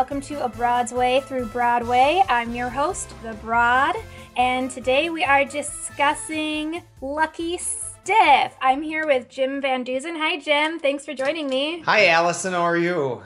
[0.00, 2.24] welcome to A Broad's Way Through Broadway.
[2.26, 3.94] I'm your host, The Broad,
[4.34, 8.56] and today we are discussing Lucky Stiff.
[8.62, 10.16] I'm here with Jim Van Deusen.
[10.16, 10.78] Hi, Jim.
[10.78, 11.80] Thanks for joining me.
[11.80, 12.54] Hi, Allison.
[12.54, 13.20] How are you?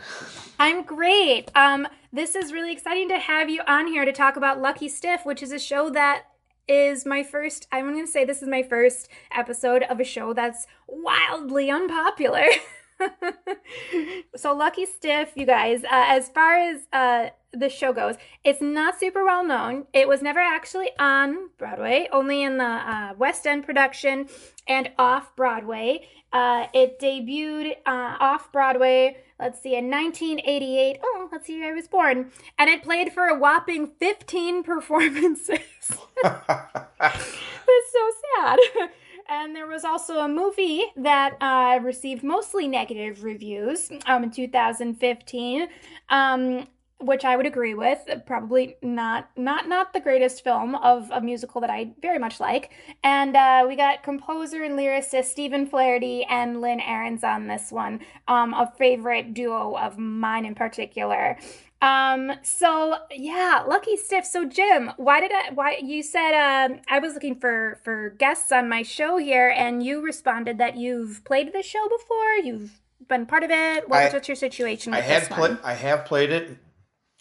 [0.58, 1.48] I'm great.
[1.54, 5.24] Um, this is really exciting to have you on here to talk about Lucky Stiff,
[5.24, 6.24] which is a show that
[6.66, 10.32] is my first, I'm going to say this is my first episode of a show
[10.32, 12.46] that's wildly unpopular.
[14.36, 18.98] so Lucky Stiff, you guys, uh, as far as uh, the show goes, it's not
[18.98, 19.86] super well known.
[19.92, 24.28] It was never actually on Broadway, only in the uh, West End production
[24.66, 26.06] and off Broadway.
[26.32, 30.98] Uh, it debuted uh, off Broadway, let's see, in 1988.
[31.02, 32.32] Oh, let's see, I was born.
[32.58, 35.60] And it played for a whopping 15 performances.
[36.22, 38.58] That's so sad.
[39.28, 45.68] And there was also a movie that uh, received mostly negative reviews um, in 2015,
[46.10, 46.66] um,
[47.00, 48.00] which I would agree with.
[48.26, 52.70] Probably not not not the greatest film of a musical that I very much like.
[53.02, 58.00] And uh, we got composer and lyricist Stephen Flaherty and Lynn Ahrens on this one,
[58.28, 61.38] um, a favorite duo of mine in particular.
[61.84, 64.24] Um, so yeah, Lucky Stiff.
[64.24, 68.50] So Jim, why did I, why, you said, um, I was looking for, for guests
[68.52, 73.26] on my show here and you responded that you've played the show before, you've been
[73.26, 73.88] part of it.
[73.88, 75.58] What, I- what's your situation I this played.
[75.62, 76.56] I have played it.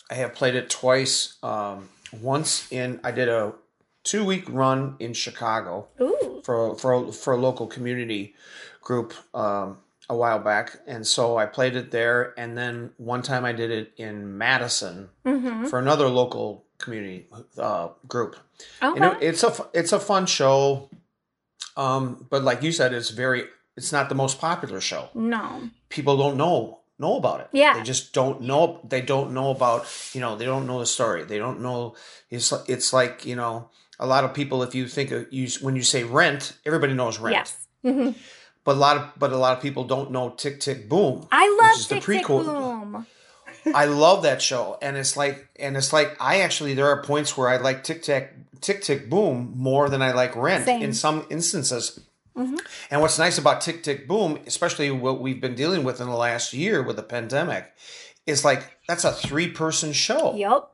[0.09, 1.37] I have played it twice.
[1.43, 1.89] Um,
[2.21, 3.53] once in I did a
[4.03, 8.35] two week run in Chicago Ooh, for for for a local community
[8.81, 12.33] group um, a while back, and so I played it there.
[12.37, 15.65] And then one time I did it in Madison mm-hmm.
[15.65, 18.35] for another local community uh, group.
[18.81, 18.93] Okay.
[18.93, 20.89] You know, it's a it's a fun show,
[21.77, 25.09] um, but like you said, it's very it's not the most popular show.
[25.13, 25.69] no.
[25.89, 27.49] People don't know know about it.
[27.51, 27.75] Yeah.
[27.77, 28.79] they just don't know.
[28.87, 31.23] They don't know about you know they don't know the story.
[31.23, 31.95] They don't know.
[32.29, 33.69] It's li- it's like you know
[33.99, 34.63] a lot of people.
[34.63, 37.35] If you think of you when you say rent, everybody knows rent.
[37.35, 37.67] Yes.
[37.83, 38.11] hmm
[38.65, 41.27] But a lot of but a lot of people don't know Tick Tick Boom.
[41.31, 42.27] I love Tick Tick.
[42.27, 43.05] Boom.
[43.75, 47.37] I love that show, and it's like, and it's like, I actually there are points
[47.37, 50.81] where I like Tick Tick Tick Tick Boom more than I like Rent Same.
[50.81, 51.99] in some instances.
[52.37, 52.59] Mhm.
[52.89, 56.15] And what's nice about Tick Tick Boom, especially what we've been dealing with in the
[56.15, 57.71] last year with the pandemic,
[58.25, 60.69] is like that's a three person show, Yep.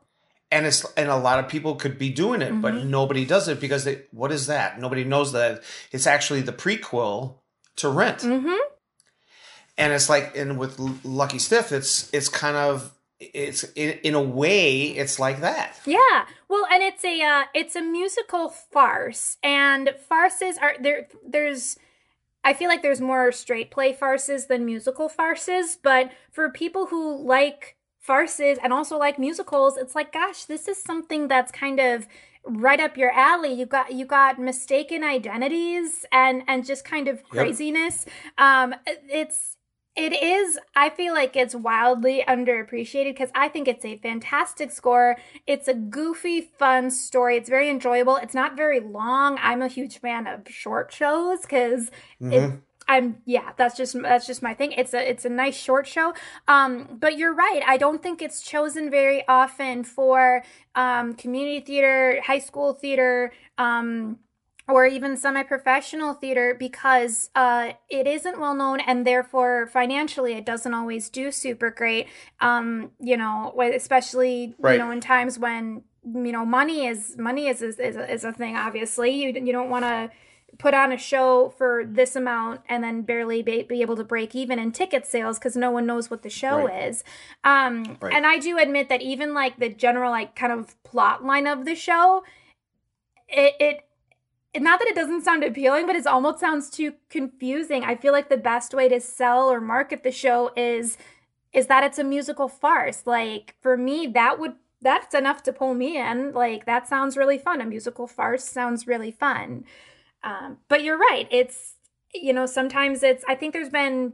[0.52, 2.90] and it's and a lot of people could be doing it, but Mm-hmm.
[2.90, 4.80] nobody does it because they what is that?
[4.80, 5.62] Nobody knows that
[5.92, 7.36] it's actually the prequel
[7.80, 8.62] to Rent Mm-hmm.
[9.78, 14.22] and it's like and with lucky stiff it's it's kind of it's in, in a
[14.22, 16.26] way it's like that Yeah.
[16.48, 21.08] Well, and it's a uh, it's a musical farce, and farces are there.
[21.28, 21.78] There's,
[22.44, 27.22] I feel like there's more straight play farces than musical farces, but for people who
[27.22, 32.08] like farces and also like musicals, it's like, gosh, this is something that's kind of
[32.50, 33.54] right up your alley.
[33.54, 38.06] You got you got mistaken identities and and just kind of craziness.
[38.38, 39.56] Um, it's
[39.96, 45.18] it is i feel like it's wildly underappreciated because i think it's a fantastic score
[45.48, 50.00] it's a goofy fun story it's very enjoyable it's not very long i'm a huge
[50.00, 51.90] fan of short shows because
[52.22, 52.62] Mhm.
[52.90, 54.72] I'm yeah that's just that's just my thing.
[54.74, 56.14] It's a it's a nice short show.
[56.48, 57.62] Um but you're right.
[57.66, 60.44] I don't think it's chosen very often for
[60.76, 64.18] um community theater high school theater um
[64.68, 70.76] or even semi-professional theater because uh, it isn't well known and therefore financially it doesn't
[70.76, 72.08] always do super great.
[72.40, 74.74] Um, you know especially Right.
[74.74, 78.24] you know in times when you know money is money is is, is, a, is
[78.24, 79.12] a thing obviously.
[79.12, 80.12] You, you don't want to
[80.58, 84.36] put on a show for this amount and then barely be, be able to break
[84.36, 86.88] even in ticket sales because no one knows what the show Right.
[86.90, 87.04] is
[87.44, 88.14] um, Right.
[88.14, 91.66] and i do admit that even like the general like kind of plot line of
[91.66, 92.24] the show
[93.28, 93.86] it, it
[94.54, 97.84] it- not that it doesn't sound appealing, but it almost sounds too confusing.
[97.84, 100.98] I feel like the best way to sell or market the show is
[101.54, 103.06] is that it's a musical farce.
[103.06, 106.34] Like for me, that would that's enough to pull me in.
[106.34, 107.62] Like that sounds really fun.
[107.62, 109.66] A musical farce sounds really fun.
[110.24, 111.28] Um, but you're right.
[111.32, 111.76] It's
[112.14, 113.24] you know sometimes it's.
[113.28, 114.14] I think there's been.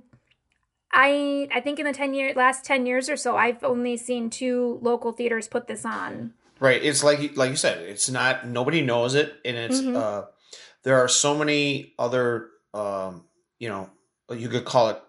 [0.92, 4.30] I I think in the ten year last ten years or so, I've only seen
[4.30, 6.34] two local theaters put this on.
[6.62, 9.94] right it's like like you said it's not nobody knows it and it's Mhm.
[9.98, 10.24] uh
[10.84, 13.26] there are so many other um
[13.60, 13.90] you know
[14.32, 15.02] you could call it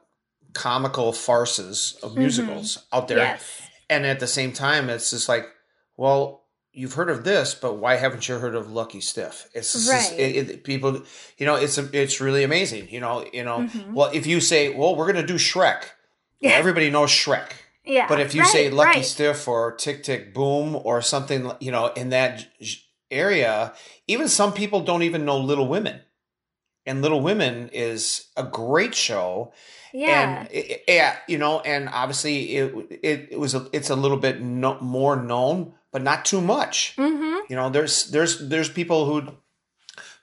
[0.54, 2.18] comical farces of Mhm.
[2.18, 3.62] musicals out there Yes.
[3.88, 5.46] and at the same time it's just like
[5.96, 6.45] well
[6.76, 10.20] you've heard of this but why haven't you heard of lucky stiff it's just, Right.
[10.20, 11.02] it, it, people
[11.38, 13.92] you know it's it's really amazing you know you know Mhm.
[13.92, 15.82] well if you say well we're gonna do shrek
[16.42, 17.50] well, everybody knows shrek
[17.84, 18.06] Yeah.
[18.08, 19.04] But if you right, say Lucky right.
[19.04, 22.44] Stiff or Tick Tick Boom or something, you know, in that
[23.10, 23.72] area,
[24.08, 26.00] even some people don't even know Little Women.
[26.84, 29.52] And Little Women is a great show.
[29.92, 30.40] yeah.
[30.40, 33.96] And it, it- yeah, you know, and obviously it it, it was a, it's a
[33.96, 36.92] little bit no, more known, but not too much.
[36.98, 37.46] mm-hmm.
[37.48, 39.32] You know, there's there's there's people who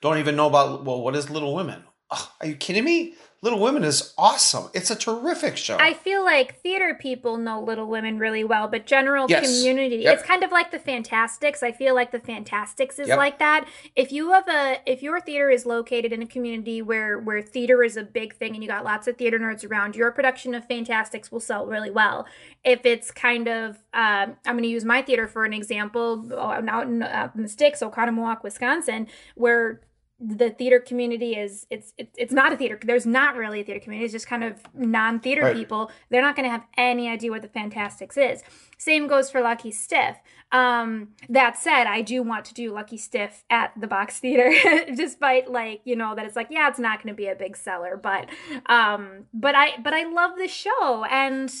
[0.00, 1.82] don't even know about well, what is Little Women?
[2.12, 3.14] Are you kidding me?
[3.44, 4.70] Little Women is awesome.
[4.72, 5.76] It's a terrific show.
[5.78, 9.44] I feel like theater people know Little Women really well, but general Yes.
[9.44, 10.14] community, Yep.
[10.14, 11.62] it's kind of like the Fantasticks.
[11.62, 13.18] I feel like the Fantasticks is Yep.
[13.18, 13.68] like that.
[13.94, 17.84] If you have a, if your theater is located in a community where where theater
[17.84, 20.64] is a big thing and you got lots of theater nerds around, your production of
[20.66, 22.24] Fantasticks will sell really well.
[22.64, 26.26] If it's kind of, um, I'm going to use my theater for an example.
[26.32, 29.82] Oh, I'm out in, uh, in the sticks, Oconomowoc, Wisconsin, where
[30.26, 33.78] the theater community is it's it's it's not a theater there's not really a theater
[33.80, 35.54] community it's just kind of non-theater Right.
[35.56, 35.90] people.
[36.08, 38.42] They're not going to have any idea what the Fantasticks is.
[38.78, 40.16] Same goes for lucky stiff.
[40.52, 44.50] Um that said i do want to do lucky stiff at the box theater
[44.94, 47.56] despite like you know that it's like yeah it's not going to be a big
[47.56, 48.28] seller but
[48.66, 51.52] um but i but i love the show and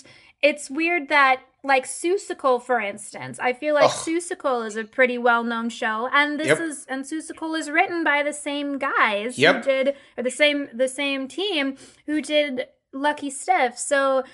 [0.44, 3.90] it's weird that like Seussical, for instance, I feel like Ugh.
[3.90, 6.60] Seussical is a pretty well-known show, and this Yep.
[6.60, 9.54] is and Seussical is written by the same guys Yep.
[9.56, 11.76] who did or the same the same team
[12.06, 13.78] who did Lucky Stiff.
[13.78, 14.24] So,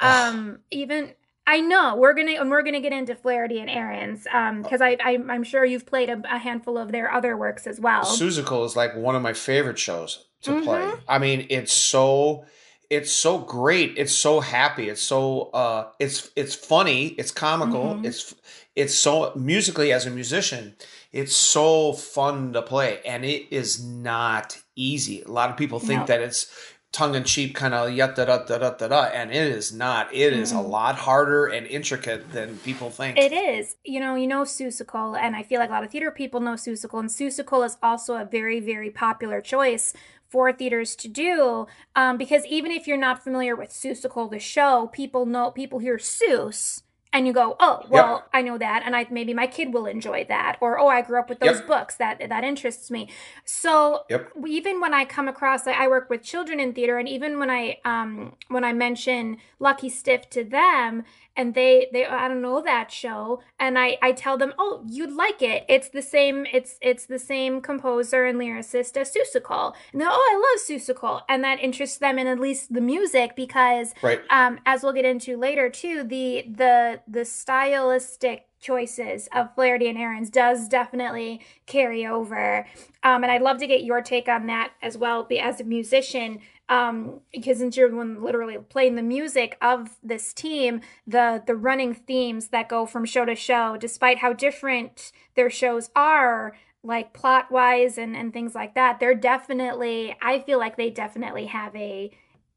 [0.00, 1.14] um, even
[1.46, 4.96] I know we're gonna and we're gonna get into Flaherty and Ahrens, um, because I,
[5.04, 8.02] I I'm sure you've played a, a handful of their other works as well.
[8.04, 10.64] Seussical is like one of my favorite shows to Mhm.
[10.64, 10.92] play.
[11.08, 12.46] I mean, it's so
[12.90, 13.94] it's so great.
[13.96, 14.88] It's so happy.
[14.88, 17.94] It's so uh it's it's funny, it's comical.
[17.94, 18.04] Mhm.
[18.06, 18.34] It's
[18.76, 20.74] it's so musically as a musician,
[21.12, 25.22] it's so fun to play and it is not easy.
[25.22, 26.06] A lot of people think No.
[26.06, 26.46] that it's
[26.92, 29.72] tongue in cheek kind of yet da da da da da da and it is
[29.72, 30.14] not.
[30.14, 30.68] It is a Mhm.
[30.70, 33.18] lot harder and intricate than people think.
[33.18, 33.74] It is.
[33.84, 36.52] You know, you know Seussical, and I feel like a lot of theater people know
[36.54, 39.92] Seussical, and Seussical is also a very, very popular choice
[40.34, 41.68] for theaters to do.
[41.94, 45.96] Um, because even if you're not familiar with Seussical, the show, people know people hear
[45.96, 46.82] Seuss.
[47.14, 50.24] And you go, oh well, I know that, and I maybe my kid will enjoy
[50.28, 51.66] that, or oh, I grew up with those Yep.
[51.66, 53.08] books that that interests me.
[53.44, 54.32] So Yep.
[54.46, 57.78] even when I come across, I work with children in theater, and even when I
[57.84, 61.04] um when I mention Lucky Stiff to them,
[61.36, 65.12] and they they I don't know that show, and I I tell them, oh, you'd
[65.12, 65.64] like it.
[65.68, 66.46] It's the same.
[66.52, 71.22] It's it's the same composer and lyricist as Seussical, and they're oh, I love Seussical,
[71.28, 74.20] and that interests them in at least the music because Right.
[74.30, 79.98] um, as we'll get into later too, the the the stylistic choices of Flaherty and
[79.98, 82.66] Ahrens does definitely carry over.
[83.02, 85.64] Um, and I'd love to get your take on that as well, be as a
[85.64, 91.54] musician, um, because since you're one literally playing the music of this team, the the
[91.54, 97.12] running themes that go from show to show, despite how different their shows are, like
[97.12, 100.16] plot wise and and things like that, they're definitely.
[100.22, 102.10] I feel like they definitely have a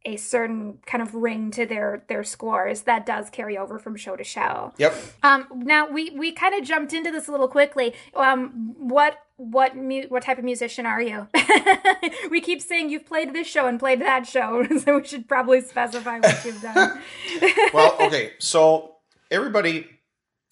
[0.05, 4.15] a certain kind of ring to their their scores that does carry over from show
[4.15, 4.73] to show.
[4.77, 4.95] Yep.
[5.23, 7.93] Um, now we we kind of jumped into this a little quickly.
[8.15, 11.27] Um, what what mu- what type of musician are you?
[12.31, 15.61] we keep saying you've played this show and played that show, so we should probably
[15.61, 17.01] specify what you've done.
[17.73, 18.33] well, okay.
[18.39, 18.95] So
[19.29, 19.87] everybody,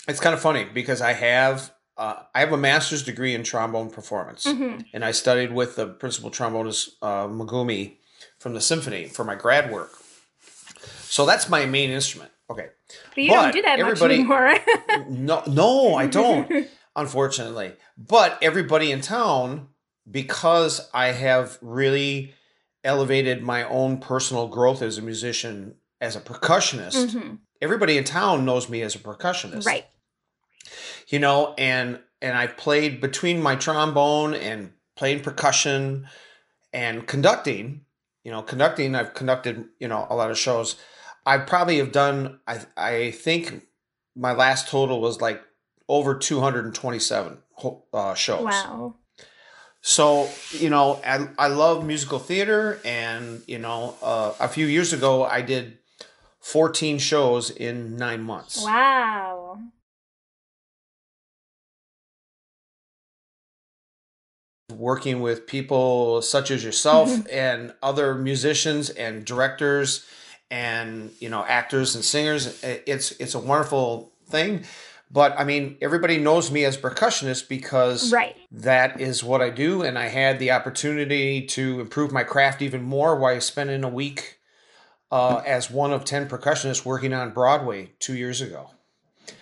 [0.07, 3.89] it's kind of funny because I have uh, I have a master's degree in trombone
[3.89, 4.85] performance, Mhm.
[4.93, 7.97] and I studied with the principal trombonist uh, Megumi
[8.45, 9.91] from the symphony for my grad work.
[11.01, 12.29] So that's my main instrument.
[12.47, 12.67] Okay.
[13.15, 14.55] But you But don't do that much everybody- anymore.
[15.09, 16.67] No, no, I don't.
[16.95, 19.69] unfortunately, but everybody in town,
[20.09, 22.35] because I have really
[22.83, 27.07] elevated my own personal growth as a musician, as a percussionist.
[27.15, 27.39] Mhm.
[27.63, 29.87] Everybody in town knows me as a percussionist, Right.
[31.07, 36.07] You know, and and I've played between my trombone and playing percussion
[36.71, 37.84] and conducting.
[38.25, 38.95] You know, conducting.
[38.95, 39.65] I've conducted.
[39.79, 40.75] You know, a lot of shows.
[41.25, 42.39] I probably have done.
[42.45, 43.67] I I think
[44.15, 45.41] my last total was like
[45.87, 47.37] over 227
[47.93, 48.43] uh, shows.
[48.43, 48.95] Wow.
[49.81, 54.91] So you know, I I love musical theater, and you know, uh, a few years
[54.91, 55.77] ago I did
[56.39, 58.63] 14 shows in nine months.
[58.63, 59.44] Wow.
[64.75, 67.27] Working with people such as yourself Mm-hmm.
[67.31, 70.03] and other musicians and directors,
[70.49, 74.63] and you know, actors and singers, it's it's a wonderful thing.
[75.11, 78.35] But I mean, everybody knows me as percussionist because Right.
[78.51, 82.81] that is what I do, and I had the opportunity to improve my craft even
[82.81, 84.39] more while spending a week
[85.11, 88.71] uh, as one of 10 percussionists working on Broadway two years ago.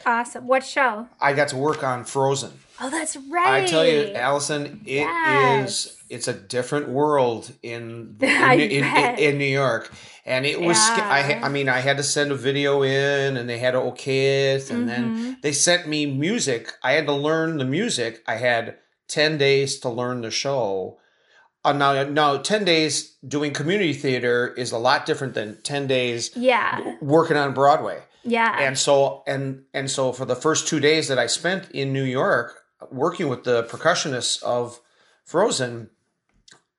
[0.05, 0.47] Awesome.
[0.47, 1.07] What show?
[1.21, 2.51] I got to work on Frozen.
[2.81, 3.63] Oh, that's right.
[3.63, 5.97] I tell you, Allison, it is Yes.
[6.09, 9.91] it's a different world in I in, in, in New York,
[10.25, 10.77] and it was.
[10.77, 13.79] sca- I I mean, I had to send a video in, and they had to
[13.91, 15.13] okay it, and Mm-hmm.
[15.23, 16.71] then they sent me music.
[16.81, 18.23] I had to learn the music.
[18.27, 20.97] I had ten days to learn the show.
[21.65, 26.31] Uh, now, now, ten days doing community theater is a lot different than ten days
[26.35, 26.95] Yeah.
[27.01, 28.57] working on Broadway Yeah.
[28.59, 32.03] and so and and so for the first two days that I spent in New
[32.03, 32.61] York
[32.91, 34.79] working with the percussionists of
[35.25, 35.89] Frozen,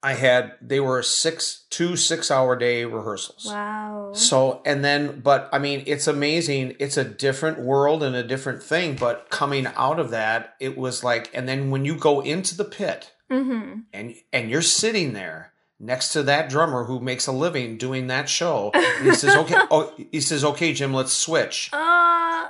[0.02, 3.46] I had they were six two six hour day rehearsals.
[3.46, 4.10] wow.
[4.12, 6.76] So and then but I mean it's amazing.
[6.78, 8.96] It's a different world and a different thing.
[8.96, 12.64] But coming out of that, it was like and then when you go into the
[12.64, 13.80] pit Mm-hmm.
[13.94, 18.28] and and you're sitting there next to that drummer who makes a living doing that
[18.28, 22.49] show, and he says, "Okay, oh, he says, okay, Jim, let's switch." Uh,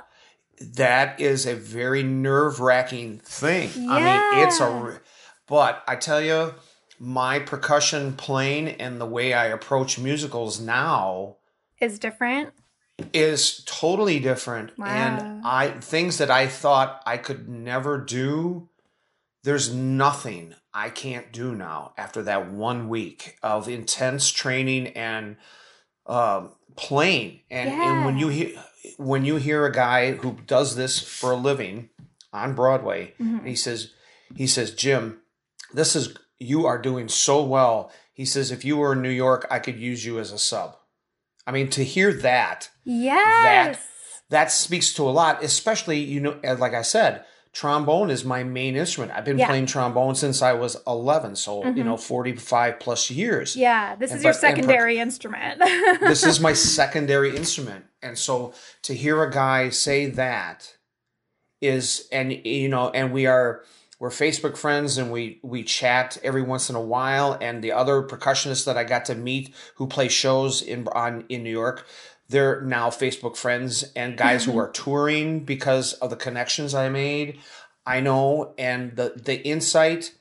[0.59, 3.69] that is a very nerve wracking thing.
[3.89, 4.99] I mean, it's a,
[5.47, 6.53] but I tell you,
[6.99, 11.37] my percussion playing and the way I approach musicals now
[11.81, 12.53] is different.
[13.13, 14.77] is totally different.
[14.77, 14.85] Wow.
[14.85, 18.69] And I, things that I thought I could never do,
[19.43, 25.37] there's nothing I can't do now after that one week of intense training and
[26.05, 27.39] um, playing.
[27.49, 28.51] And, and when you hear
[28.97, 31.89] when you hear a guy who does this for a living
[32.33, 33.39] on Broadway, Mhm.
[33.39, 33.93] and he says
[34.35, 35.21] he says Jim,
[35.73, 37.89] this is you are doing so well.
[38.13, 40.75] He says if you were in New York, I could use you as a sub.
[41.47, 43.79] I mean, to hear that Yes.
[44.29, 47.23] that speaks to a lot, especially, you know, like I said,
[47.55, 49.13] trombone is my main instrument.
[49.15, 49.47] I've been Yeah.
[49.47, 51.85] playing trombone since I was 11, so, you Mhm.
[51.85, 53.55] know, 45 plus years.
[53.55, 53.95] yeah.
[53.95, 55.59] This And is your but- and per- secondary instrument.
[56.01, 57.85] this is my secondary instrument.
[58.03, 60.73] And so to hear a guy say that
[61.61, 63.63] is, and, you know, and we are,
[63.99, 67.37] we're Facebook friends and we we chat every once in a while.
[67.39, 71.43] And the other percussionists that I got to meet who play shows in on in
[71.43, 71.87] New York,
[72.29, 77.39] they're now Facebook friends and guys who are touring because of the connections I made.
[77.85, 80.11] I know, and the the insight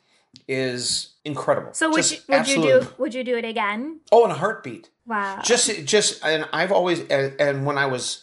[0.49, 1.73] is incredible.
[1.73, 4.01] so would Just you would you do would you do it again?
[4.13, 5.41] Oh, in a heartbeat Wow.
[5.45, 8.23] just just and i've always and, and when i was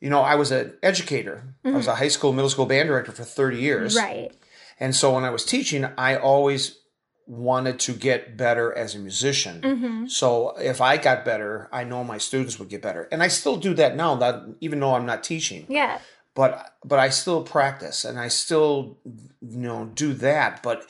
[0.00, 3.12] you know i was an educator i was a high school middle school band director
[3.12, 4.04] for 30 years Mm-hmm.
[4.06, 4.32] right.
[4.80, 6.78] and so when i was teaching i always
[7.26, 10.06] wanted to get better as a musician Mm-hmm.
[10.06, 13.56] so if i got better i know my students would get better and i still
[13.56, 15.98] do that now that even though i'm not teaching Yeah.
[16.34, 18.98] but but I still practice and I still
[19.40, 20.62] you know do that.
[20.62, 20.86] But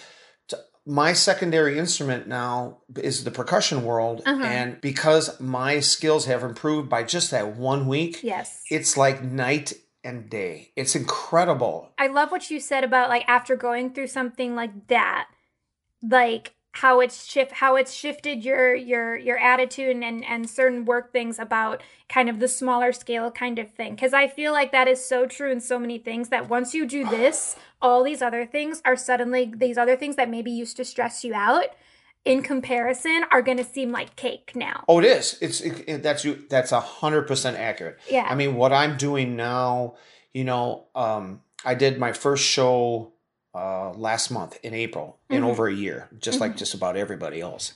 [0.49, 2.79] t- my secondary instrument now
[3.11, 4.45] is the percussion world, Uh-huh.
[4.45, 8.61] and because my skills have improved by just that one week, Yes.
[8.71, 9.73] it's like night
[10.05, 10.73] and day.
[10.77, 11.91] It's incredible.
[11.99, 15.29] I love what you said about like after going through something like that,
[16.03, 21.11] like how it's shift how it's shifted your your your attitude and and certain work
[21.11, 24.87] things about kind of the smaller scale kind of thing because i feel like that
[24.87, 28.45] is so true in so many things that once you do this all these other
[28.45, 31.69] things are suddenly these other things that maybe used to stress you out
[32.27, 35.39] in comparison are going to seem like cake now Oh, it is.
[35.41, 36.45] It's it, it- that's you.
[36.51, 37.99] That's a hundred percent accurate.
[38.11, 39.95] yeah I mean, what I'm doing now,
[40.35, 43.13] you know, um, I did my first show
[43.57, 45.49] uh, last month in April in Mhm.
[45.49, 46.59] over a year, just like Mhm.
[46.59, 47.73] just about everybody else.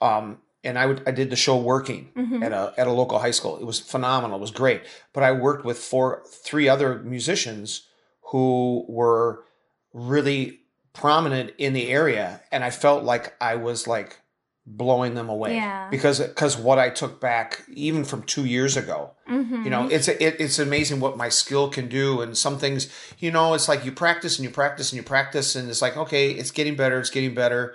[0.00, 2.44] Um, and I would I did the show working Mhm.
[2.44, 3.56] at a at a local high school.
[3.58, 4.38] It was phenomenal.
[4.38, 4.82] It was great.
[5.12, 7.88] But I worked with four three other musicians
[8.30, 9.44] who were
[9.92, 10.60] really
[10.92, 14.18] prominent in the area, and I felt like I was like
[14.64, 15.88] blowing them away Yeah.
[15.90, 19.64] because because what I took back even from two years ago Mhm.
[19.64, 22.88] you know it's it, it's amazing what my skill can do and some things
[23.18, 25.96] you know it's like you practice and you practice and you practice and it's like
[25.96, 27.74] okay it's getting better it's getting better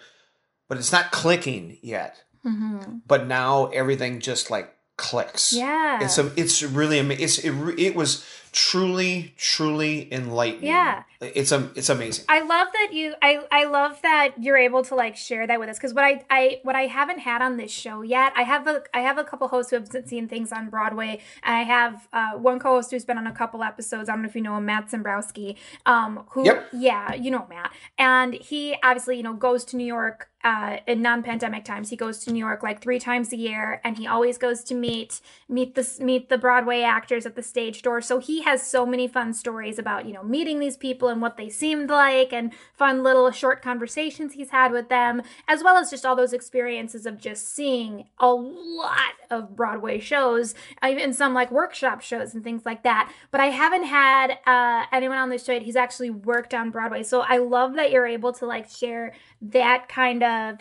[0.70, 3.02] but it's not clicking yet Mhm.
[3.06, 7.96] but now everything just like clicks yeah it's a it's really ama- it's it, it
[7.96, 8.24] was
[8.58, 11.04] truly truly enlightening Yeah.
[11.22, 12.26] it's a it's amazing.
[12.28, 15.70] I love that you I I love that you're able to like share that with
[15.70, 18.66] us because what I I what I haven't had on this show yet I have
[18.66, 21.22] a I have a couple hosts who have seen things on Broadway.
[21.44, 24.10] And I have uh, one co-host who's been on a couple episodes.
[24.10, 26.70] I don't know if you know him Matt Zembrowski um who Yep.
[26.74, 27.72] yeah you know Matt.
[28.00, 31.90] And he obviously you know goes to New York uh, in non-pandemic times.
[31.90, 34.74] He goes to New York like three times a year and he always goes to
[34.76, 38.02] meet meet the meet the Broadway actors at the stage door.
[38.02, 41.36] So he has so many fun stories about, you know, meeting these people and what
[41.36, 45.90] they seemed like and fun little short conversations he's had with them, as well as
[45.90, 51.52] just all those experiences of just seeing a lot of Broadway shows, even some like
[51.52, 53.12] workshop shows and things like that.
[53.32, 57.04] But I haven't had uh, anyone on the show he's actually worked on Broadway.
[57.04, 60.60] So I love that you're able to like share that kind of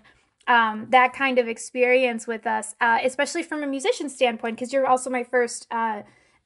[0.48, 4.86] um, that kind of experience with us, uh, especially from a musician standpoint, because you're
[4.86, 6.02] also my first, uh,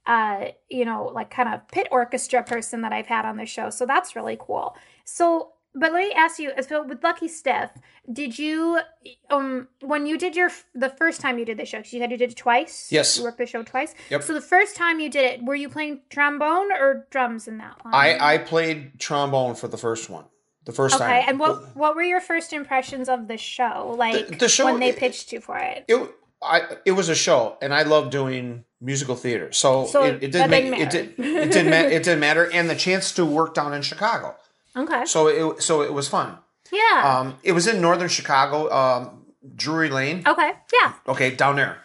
[0.06, 3.70] uh, you know, like kind of pit orchestra person that I've had on the show.
[3.70, 4.76] So that's really cool.
[5.04, 7.70] So, but let me ask you, so with Lucky Stiff,
[8.12, 8.80] did you,
[9.30, 12.10] um, when you did your the first time you did the show, because you said
[12.10, 12.88] you did it twice.
[12.90, 13.16] Yes.
[13.18, 13.94] You worked the show twice.
[14.10, 14.22] Yep.
[14.24, 17.84] So the first time you did it, were you playing trombone or drums in that
[17.84, 17.94] one?
[17.94, 20.24] I I played trombone for the first one.
[20.64, 21.24] The first Okay, time.
[21.28, 23.94] and what what were your first impressions of the show?
[23.96, 25.84] Like the show- when they it- pitched you for it.
[25.88, 26.10] it
[26.42, 29.52] I it was a show, and I love doing musical theater.
[29.52, 31.38] So, So it, it didn't make didn't it, did, matter.
[31.40, 34.36] it didn't ma- it didn't matter, and the chance to work down in Chicago.
[34.76, 35.04] Okay.
[35.04, 36.38] So it so it was fun.
[36.72, 37.18] Yeah.
[37.18, 39.24] Um, it was in northern Chicago, um,
[39.56, 40.22] Drury Lane.
[40.26, 40.52] okay.
[40.72, 40.92] Yeah.
[41.08, 41.78] Okay, down there.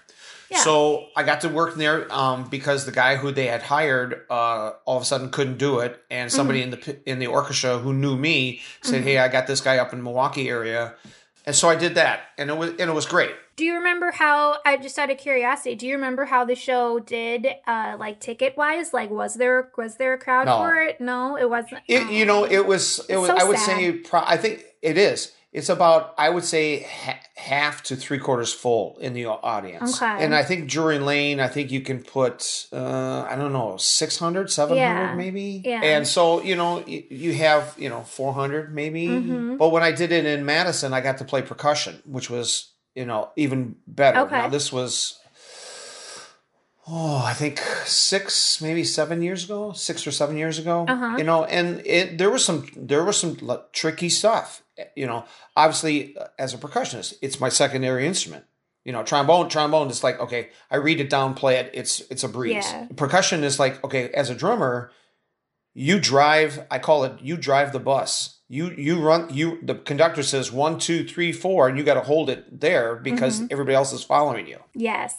[0.51, 0.59] Yeah.
[0.59, 4.74] So I got to work there um, because the guy who they had hired uh,
[4.85, 6.74] all of a sudden couldn't do it, and somebody Mm-hmm.
[6.91, 9.91] in the in the orchestra who knew me said, "Hey, I got this guy up
[9.91, 10.93] in Milwaukee area,"
[11.46, 13.32] and so I did that, and it was and it was great.
[13.56, 14.58] Do you remember how?
[14.66, 18.58] I just out of curiosity, do you remember how the show did, uh, like ticket
[18.58, 18.94] wise?
[18.94, 20.58] Like, was there was there a crowd No.
[20.58, 21.00] for it?
[21.00, 21.82] No, it wasn't.
[21.88, 23.06] It, you know, it was.
[23.08, 23.30] It was.
[23.30, 23.78] so I would sad.
[23.78, 23.92] say.
[23.94, 25.32] Pro- I think it is.
[25.55, 26.13] It's about.
[26.17, 30.01] I would say ha- half to three quarters full in the audience.
[30.01, 30.24] Okay.
[30.24, 31.39] And I think Drury Lane.
[31.39, 32.67] I think you can put.
[32.74, 35.15] Uh, I don't know, 600, 700 Yeah.
[35.15, 35.62] maybe.
[35.63, 35.81] Yeah.
[35.81, 39.07] And so you know, you, you have you know four hundred maybe.
[39.07, 39.57] Mhm.
[39.57, 43.05] But when I did it in Madison, I got to play percussion, which was you
[43.05, 44.19] know even better.
[44.21, 44.35] Okay.
[44.35, 45.17] Now this was.
[46.88, 50.85] Oh, I think six, maybe seven years ago, six or seven years ago.
[50.88, 51.15] Uh-huh.
[51.17, 53.37] You know, and it there was some there was some
[53.72, 54.61] tricky stuff.
[54.96, 58.46] You know, obviously uh, as a percussionist, it's my secondary instrument.
[58.83, 61.72] You know, trombone, trombone is like okay, I read it down, play it.
[61.74, 62.66] It's it's a breeze.
[62.72, 62.88] Yeah.
[62.96, 64.92] Percussion is like okay, as a drummer,
[65.74, 66.66] you drive.
[66.70, 68.40] I call it you drive the bus.
[68.48, 69.57] You you run you.
[69.64, 73.38] The conductor says one two three four, and you got to hold it there because
[73.40, 73.48] Mm-hmm.
[73.50, 74.59] everybody else is following you.
[74.75, 75.16] Yes.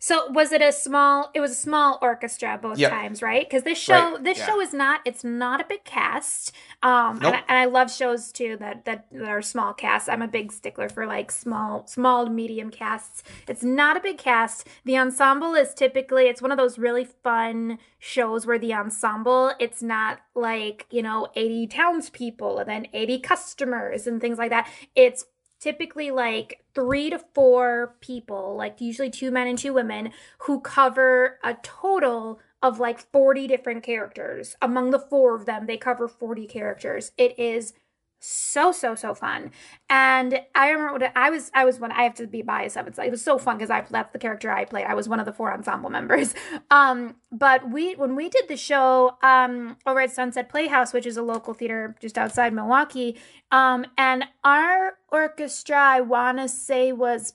[0.00, 1.30] So was it a small?
[1.34, 2.90] It was a small orchestra both Yep.
[2.90, 3.44] times, right?
[3.48, 4.46] Because this show, Right, this yeah.
[4.46, 5.00] show is not.
[5.04, 6.52] It's not a big cast.
[6.82, 7.34] Um, Nope.
[7.34, 10.08] and, I, and I love shows too that, that that are small casts.
[10.08, 13.22] I'm a big stickler for like small, small to medium casts.
[13.48, 14.66] It's not a big cast.
[14.84, 16.24] The ensemble is typically.
[16.24, 19.52] It's one of those really fun shows where the ensemble.
[19.58, 24.68] It's not like you know 80 townspeople and then 80 customers and things like that.
[24.94, 25.24] It's
[25.60, 31.38] typically like three to four people, like usually two men and two women, who cover
[31.42, 34.56] a total of like 40 different characters.
[34.60, 37.12] Among the four of them, they cover 40 characters.
[37.16, 37.72] It is
[38.20, 39.50] so so so fun.
[39.88, 42.98] And i remember when i was i was one i have to be biased it
[42.98, 45.26] it was so fun because i that's the character i played i was one of
[45.26, 46.34] the four ensemble members.
[46.70, 51.16] Um but we when we did the show um over at sunset playhouse which is
[51.16, 53.16] a local theater just outside milwaukee
[53.50, 57.34] um and our orchestra i want to say was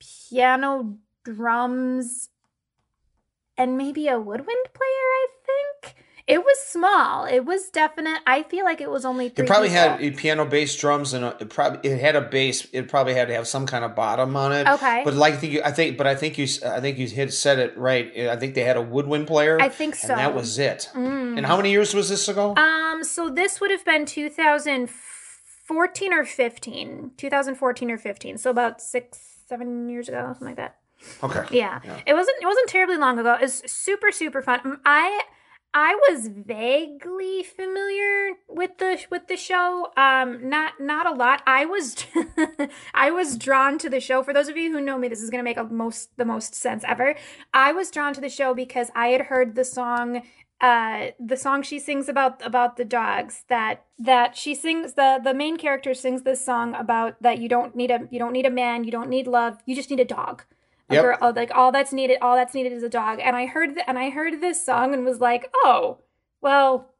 [0.00, 2.30] piano drums
[3.56, 5.03] and maybe a woodwind player
[6.26, 9.68] it was small it was definite i feel like it was only three It probably
[9.68, 9.82] people.
[9.82, 12.66] had a piano bass drums and a, it probably it had a bass.
[12.72, 14.66] It probably had to have some kind of bottom on it.
[14.66, 15.02] Okay.
[15.04, 17.32] But like I think you, I think, but I think you, I think you hit
[17.34, 18.10] said it right.
[18.28, 19.60] I think they had a woodwind player.
[19.60, 20.12] I think so.
[20.12, 20.88] And that was it.
[20.94, 21.36] Mm.
[21.36, 22.54] And how many years was this ago?
[22.56, 27.12] Um, so this would have been 2014 or 15.
[27.16, 28.38] 2014 or 15.
[28.38, 30.76] So about six, seven years ago, something like that.
[31.22, 31.44] okay.
[31.56, 31.80] Yeah.
[31.84, 31.98] Yeah.
[32.06, 33.34] It wasn't it wasn't terribly long ago.
[33.34, 34.80] It was super, super fun.
[34.86, 35.22] I
[35.76, 39.88] I was vaguely familiar with the with the show.
[39.96, 41.42] Um, not not a lot.
[41.48, 41.96] I was
[42.94, 44.22] I was drawn to the show.
[44.22, 46.54] For those of you who know me, this is gonna make a most the most
[46.54, 47.16] sense ever.
[47.52, 50.22] I was drawn to the show because I had heard the song
[50.60, 55.34] uh the song she sings about about the dogs that that she sings the the
[55.34, 58.50] main character sings this song about that you don't need a you don't need a
[58.50, 60.44] man you don't need love you just need a dog
[60.90, 61.02] Yep.
[61.02, 63.74] girl, oh, like all that's needed all that's needed is a dog and i heard
[63.74, 65.98] th- and i heard this song and was like oh
[66.40, 66.90] well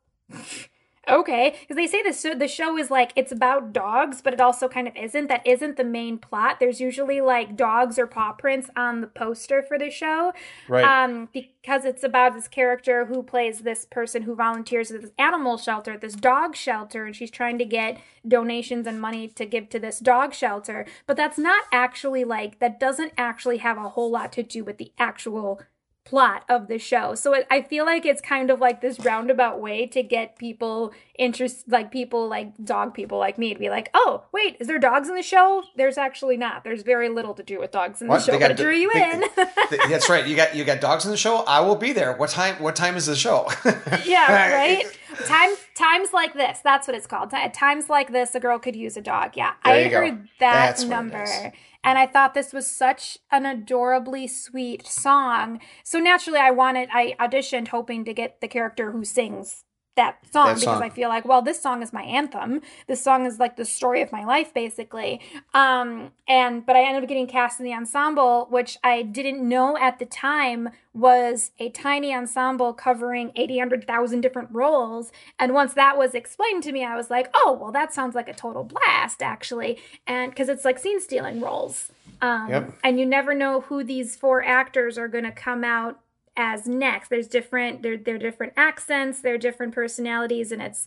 [1.08, 4.68] okay because they say this the show is like it's about dogs but it also
[4.68, 5.28] kind of isn't.
[5.28, 6.58] That isn't the main plot.
[6.60, 10.32] There's usually like dogs or paw prints on the poster for the show
[10.68, 10.84] Right.
[10.84, 15.56] um because it's about this character who plays this person who volunteers at this animal
[15.58, 19.78] shelter this dog shelter and she's trying to get donations and money to give to
[19.78, 20.86] this dog shelter.
[21.06, 24.78] But that's not actually like that doesn't actually have a whole lot to do with
[24.78, 25.60] the actual
[26.04, 27.14] plot of the show.
[27.14, 30.92] So it, I feel like it's kind of like this roundabout way to get people
[31.18, 34.78] interest like people like dog people like me to be like, "Oh, wait, is there
[34.78, 36.62] dogs in the show?" There's actually not.
[36.62, 38.90] There's very little to do with dogs in the show, They but it drew you
[38.92, 39.20] they- in.
[39.70, 40.26] Th- That's right.
[40.26, 41.38] You got you got dogs in the show.
[41.38, 42.12] I will be there.
[42.16, 42.56] What time?
[42.62, 43.48] What time is the show?
[44.04, 44.84] yeah, right.
[45.26, 46.60] Times times like this.
[46.62, 47.30] That's what it's called.
[47.30, 49.32] Ti- Times like this, a girl could use a dog.
[49.36, 50.00] Yeah, There I you go.
[50.00, 55.60] heard that That's number, and I thought this was such an adorably sweet song.
[55.82, 56.88] So naturally, I wanted.
[56.92, 59.64] I auditioned hoping to get the character who sings
[59.96, 60.82] that song That because song.
[60.82, 62.60] I feel like, well, this song is my anthem.
[62.86, 65.20] This song is like the story of my life, basically.
[65.52, 69.76] Um, and but I ended up getting cast in the ensemble, which I didn't know
[69.78, 75.12] at the time was a tiny ensemble covering 800,000 different roles.
[75.38, 78.28] And once that was explained to me, I was like, oh, well, that sounds like
[78.28, 79.78] a total blast, actually.
[80.06, 81.90] And because it's like scene stealing roles.
[82.20, 82.74] Um, Yep.
[82.84, 86.00] And you never know who these four actors are going to come out
[86.36, 87.08] as next.
[87.08, 90.86] There's different, they're, they're different accents, they're different personalities, and it's,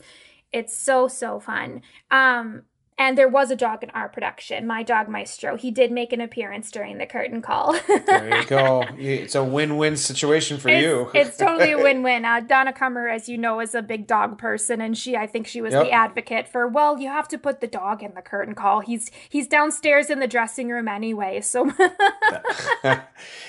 [0.51, 1.81] it's so, so fun.
[2.11, 2.63] Um,
[2.97, 5.55] and there was a dog in our production, my dog Maestro.
[5.55, 7.73] He did make an appearance during the curtain call.
[8.07, 8.83] there you go.
[8.97, 11.11] It's a win-win situation for it's, you.
[11.15, 12.25] it's totally a win-win.
[12.25, 15.45] Uh, Donna Kummer, as you know, is a big dog person, and she, I think,
[15.47, 15.83] she was Yep.
[15.83, 16.67] the advocate for.
[16.67, 18.79] Well, you have to put the dog in the curtain call.
[18.79, 21.41] He's he's downstairs in the dressing room anyway.
[21.41, 21.71] So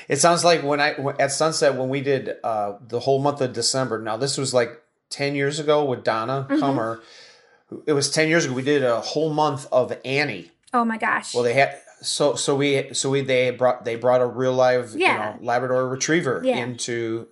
[0.08, 3.52] it sounds like when I at Sunset when we did uh, the whole month of
[3.52, 4.00] December.
[4.00, 6.62] Now this was like ten years ago with Donna Mm-hmm.
[6.62, 7.00] Kummer.
[7.86, 8.54] It was ten years ago.
[8.54, 10.50] We did a whole month of Annie.
[10.72, 14.20] oh my gosh, Well, they had so so we so we they brought they brought
[14.20, 15.12] a real live Yeah.
[15.34, 16.58] you know Labrador Retriever Yeah.
[16.58, 17.26] into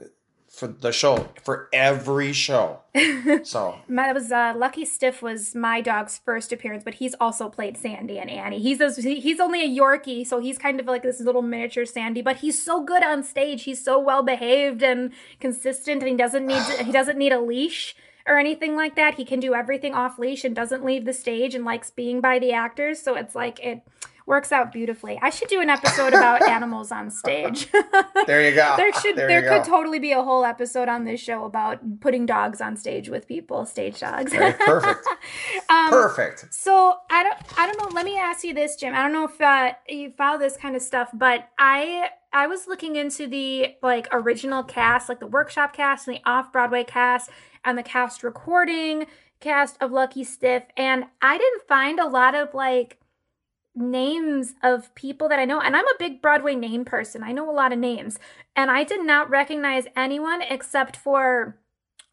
[0.49, 2.81] for the show for every show.
[3.45, 7.51] so My, that was uh, Lucky Stiff was my dog's first appearance, but he's also
[7.51, 8.59] played Sandy and Annie.
[8.59, 12.23] He's a, he's only a Yorkie, so he's kind of like this little miniature Sandy,
[12.23, 13.65] but he's so good on stage.
[13.65, 17.95] He's so well behaved and consistent, and he doesn't need he doesn't need a leash
[18.27, 19.15] or anything like that.
[19.15, 22.39] He can do everything off leash and doesn't leave the stage and likes being by
[22.39, 23.01] the actors.
[23.01, 23.83] So it's like it
[24.27, 25.17] works out beautifully.
[25.23, 27.69] I should do an episode about animals on stage.
[28.27, 28.75] there you go.
[28.77, 29.77] there should There there, could go.
[29.77, 33.65] totally be a whole episode on this show about putting dogs on stage with people,
[33.65, 34.33] stage dogs.
[34.35, 35.07] Perfect.
[35.69, 36.53] Um, perfect.
[36.55, 37.89] So I don't I don't know.
[37.95, 38.95] Let me ask you this, Jim.
[38.95, 42.67] I don't know if uh, you follow this kind of stuff, but I I was
[42.69, 47.31] looking into the like original cast, like the workshop cast and the off Broadway cast,
[47.65, 49.07] and the cast recording
[49.41, 52.99] cast of Lucky Stiff, and I didn't find a lot of like
[53.75, 55.63] names of people that I know.
[55.63, 57.23] And I'm a big Broadway name person.
[57.23, 58.19] I know a lot of names.
[58.55, 61.59] And I did not recognize anyone except for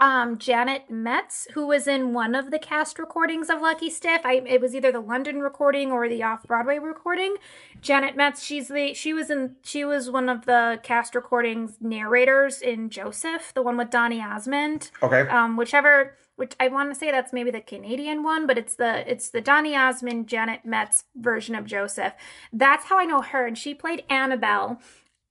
[0.03, 4.21] um Janet Metz, who was in one of the cast recordings of Lucky Stiff.
[4.25, 7.37] I it was either the London recording or the off-Broadway recording.
[7.81, 12.61] Janet Metz, she's the she was in she was one of the cast recordings narrators
[12.61, 15.21] in Joseph, the one with Donny Osmond Okay.
[15.29, 19.09] um, whichever which I want to say that's maybe the Canadian one, but it's the
[19.09, 22.13] it's the Donny Osmond Janet Metz version of Joseph.
[22.51, 24.81] That's how I know her, and she played Annabelle.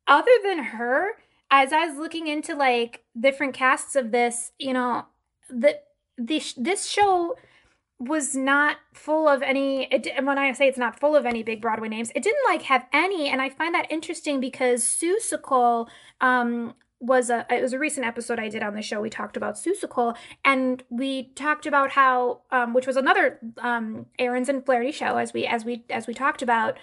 [0.06, 1.10] Other than her,
[1.52, 5.04] as I was looking into like different casts of this, you know,
[5.50, 5.78] the
[6.18, 7.36] this this show
[7.98, 11.62] was not full of any it, when i say it's not full of any big
[11.62, 15.86] broadway names it didn't like have any and i find that interesting because Seussical
[16.20, 19.00] um was a it was a recent episode i did on the show.
[19.00, 24.48] We talked about Seussical and we talked about how um which was another um Ahrens
[24.48, 26.78] and Flaherty show as we as we as we talked about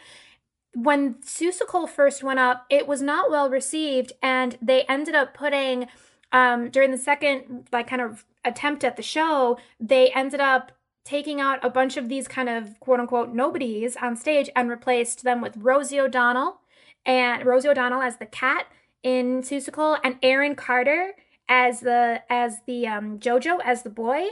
[0.74, 5.88] when Seussical first went up, it was not well received, and they ended up putting
[6.32, 10.72] um, during the second like kind of attempt at the show, they ended up
[11.04, 15.24] taking out a bunch of these kind of quote unquote nobodies on stage and replaced
[15.24, 16.62] them with Rosie O'Donnell
[17.06, 18.68] and Rosie O'Donnell as the cat
[19.02, 21.14] in Seussical and Aaron Carter
[21.48, 24.28] as the as the um, JoJo as the boy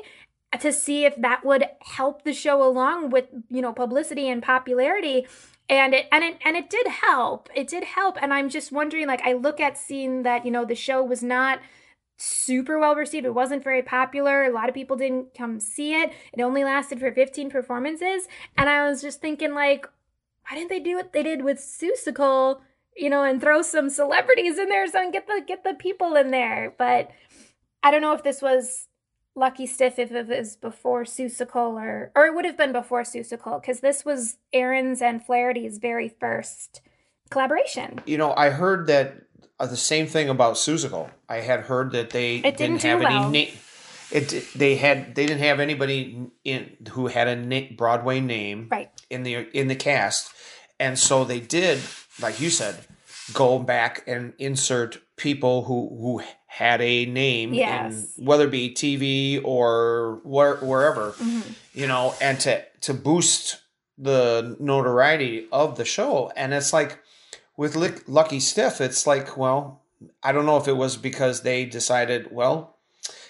[0.59, 5.27] to see if that would help the show along with you know publicity and popularity.
[5.69, 7.49] And it and it and it did help.
[7.53, 8.17] It did help.
[8.21, 11.21] And i'm just wondering like i look at seeing that you know the show was
[11.21, 11.59] not
[12.17, 13.25] super well received.
[13.25, 14.45] It wasn't very popular.
[14.45, 16.11] A lot of people didn't come see it.
[16.33, 18.27] It only lasted for 15 performances.
[18.57, 19.87] And i was just thinking like
[20.49, 22.61] why didn't they do what they did with Seussical,
[22.95, 26.15] you know, and throw some celebrities in there so and get the get the people
[26.15, 26.73] in there.
[26.77, 27.11] But
[27.83, 28.86] I don't know if this was
[29.37, 33.61] Lucky Stiff if it was before Seussical or or it would have been before Seussical
[33.61, 36.81] because this was Ahrens and Flaherty's very first
[37.29, 38.01] collaboration.
[38.05, 39.13] You know, I heard that
[39.59, 41.09] uh, the same thing about Seussical.
[41.29, 43.23] I had heard that they It didn't do have well.
[43.25, 43.53] any name.
[44.11, 48.89] It they had they didn't have anybody in who had a na- Broadway name Right.
[49.09, 50.31] in the in the cast,
[50.79, 51.79] and so they did
[52.21, 52.75] like you said,
[53.33, 58.17] go back and insert people who who had a name Yes.
[58.17, 61.41] in whether it be TV or where, wherever, mm-hmm.
[61.73, 63.61] you know, and to to boost
[63.97, 66.31] the notoriety of the show.
[66.35, 66.99] And it's like
[67.57, 69.83] with Lick, Lucky Stiff, it's like, well,
[70.21, 72.77] I don't know if it was because they decided, well,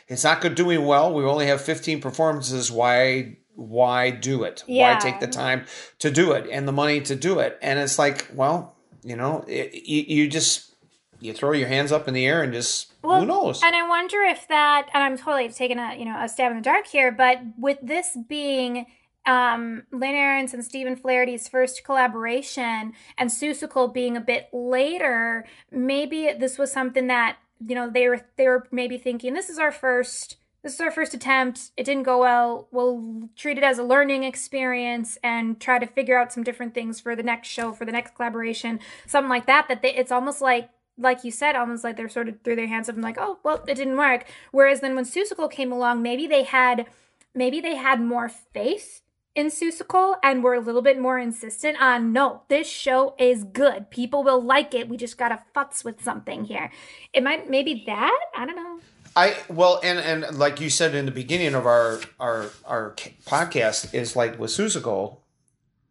[0.08, 1.14] it's not good doing well.
[1.14, 2.72] We only have 15 performances.
[2.72, 4.64] Why why do it?
[4.68, 4.94] Yeah.
[4.94, 5.66] Why take the time
[6.00, 7.58] to do it and the money to do it?
[7.62, 8.77] And it's like, well,
[9.08, 10.76] you know, it, you, you just
[11.22, 13.64] you throw your hands up in the air and just Well, who knows?
[13.64, 16.58] And I wonder if that, and I'm totally taking a you know a stab in
[16.58, 18.86] the dark here, but with this being
[19.26, 26.34] um, Lynn Ahrens and Stephen Flaherty's first collaboration, and Seussical being a bit later, maybe
[26.38, 29.72] this was something that you know they were they were maybe thinking this is our
[29.72, 30.36] first.
[30.68, 31.72] This is our first attempt.
[31.78, 32.68] It didn't go well.
[32.72, 37.00] We'll treat it as a learning experience and try to figure out some different things
[37.00, 39.70] for the next show, for the next collaboration, something like that.
[39.70, 42.68] That they, it's almost like like you said, almost like they're sort of threw their
[42.68, 44.26] hands up and like, oh, well, it didn't work.
[44.52, 46.88] Whereas then when Seussical came along, maybe they had,
[47.34, 49.04] maybe they had more faith
[49.36, 53.90] in Seussical and were a little bit more insistent on, no, this show is good.
[53.90, 54.90] People will like it.
[54.90, 56.72] We just gotta futz with something here.
[57.14, 58.20] It might, maybe that.
[58.36, 58.80] I don't know.
[59.18, 62.92] I well, and and like you said in the beginning of our our our
[63.26, 65.18] podcast, is like with Seussical,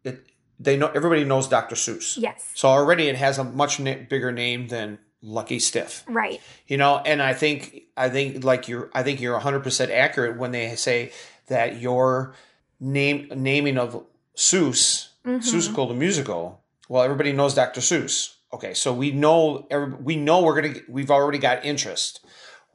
[0.05, 0.25] it
[0.57, 1.75] they know everybody knows Dr.
[1.75, 2.17] Seuss.
[2.17, 2.49] Yes.
[2.53, 6.05] So already it has a much na- bigger name than Lucky Stiff.
[6.07, 6.41] Right.
[6.67, 10.51] You know, and I think I think like you're I think you're 100% accurate when
[10.51, 11.11] they say
[11.47, 12.33] that your
[12.79, 14.05] name naming of
[14.37, 15.39] Seuss, mm-hmm.
[15.39, 17.81] Seussical the musical, well everybody knows Dr.
[17.81, 18.35] Seuss.
[18.53, 22.25] Okay, so we know every, we know we're going to we've already got interest.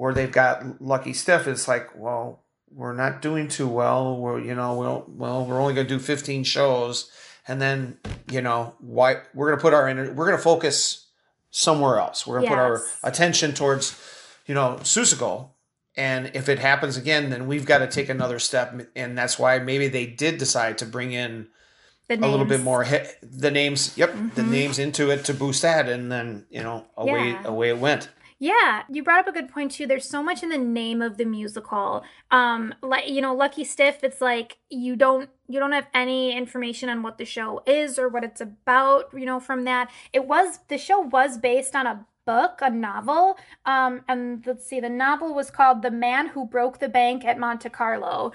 [0.03, 1.47] Where they've got Lucky Stiff.
[1.47, 4.17] it's like, well, we're not doing too well.
[4.17, 7.09] We're you know, well, well, we're only going to do 15 shows
[7.47, 11.07] and then, you know, why we're going to put our energy, we're going to focus
[11.51, 12.27] somewhere else.
[12.27, 13.97] We're going to put our attention towards,
[14.47, 15.51] you know, Seussical.
[15.97, 18.75] And if it happens again, then we've got to take another step.
[18.97, 21.47] And that's why maybe they did decide to bring in
[22.11, 22.57] a little bit.
[22.57, 22.65] Mm-hmm.
[22.65, 23.97] more hit the names.
[23.97, 27.47] Yep, the names into it to boost that, and then you know away Yeah.
[27.47, 28.09] away it went.
[28.43, 29.87] Yeah, you brought up a good point too.
[29.87, 32.03] There's so much in the name of the musical.
[32.33, 34.03] Um, like you know, Lucky Stiff.
[34.03, 38.09] It's like you don't you don't have any information on what the show is or
[38.09, 39.11] what it's about.
[39.15, 43.39] You know, from that, it was the show was based on a book, a novel.
[43.65, 47.39] Um, and let's see, the novel was called "The Man Who Broke the Bank at
[47.39, 48.33] Monte Carlo."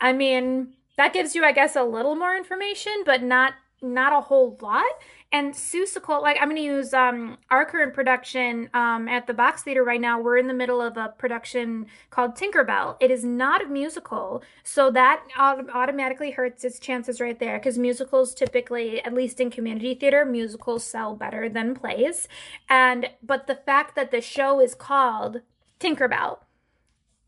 [0.00, 4.22] I mean, that gives you, I guess, a little more information, but not not a
[4.22, 4.92] whole lot.
[5.32, 9.62] And Seussical, like I'm going to use um, our current production um, at the Box
[9.62, 10.20] Theater right now.
[10.20, 12.96] We're in the middle of a production called Tinkerbell.
[13.00, 17.78] It is not a musical, so that autom- automatically hurts its chances right there because
[17.78, 22.28] musicals typically, at least in community theater, musicals sell better than plays.
[22.68, 25.40] And but the fact that the show is called
[25.80, 26.40] Tinkerbell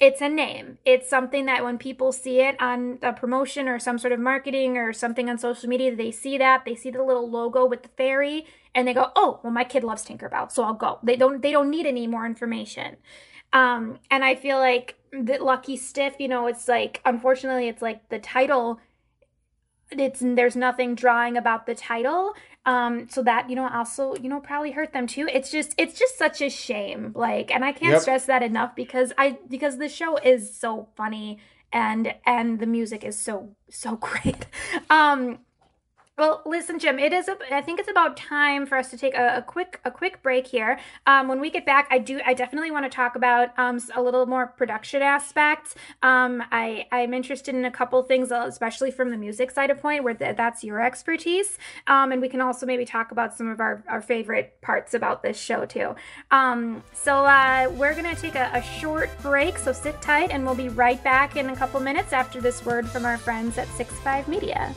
[0.04, 0.76] it's a name.
[0.84, 4.76] It's something that when people see it on a promotion or some sort of marketing
[4.76, 7.88] or something on social media, they see that, they see the little logo with the
[7.88, 11.40] fairy and they go, "Oh, well my kid loves Tinkerbell, so I'll go." They don't
[11.40, 12.96] they don't need any more information.
[13.54, 18.08] Um and I feel like the Lucky Stiff, you know, it's like unfortunately it's like
[18.10, 18.80] the title
[19.90, 22.34] it's there's nothing drawing about the title
[22.66, 25.28] um so that you know also you know probably hurt them too.
[25.32, 27.12] It's just it's just such a shame.
[27.14, 28.02] Like and i can't Yep.
[28.02, 31.38] stress that enough because i because the show is so funny
[31.72, 34.46] and and the music is so so great.
[34.90, 35.40] Um
[36.16, 37.00] well, listen, Jim.
[37.00, 37.26] It is.
[37.26, 40.22] A, I think it's about time for us to take a, a quick a quick
[40.22, 40.78] break here.
[41.08, 42.20] Um, when we get back, I do.
[42.24, 45.74] I definitely want to talk about um, a little more production aspects.
[46.04, 49.80] Um, I I'm interested in a couple things, uh, especially from the music side of
[49.80, 51.58] point, where th- that's your expertise.
[51.88, 55.24] Um, and we can also maybe talk about some of our, our favorite parts about
[55.24, 55.96] this show too.
[56.30, 59.58] Um, so uh, we're gonna take a, a short break.
[59.58, 62.88] So sit tight, and we'll be right back in a couple minutes after this word
[62.88, 64.72] from our friends at Six Five Media.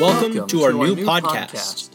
[0.00, 1.90] Welcome, to our new podcast.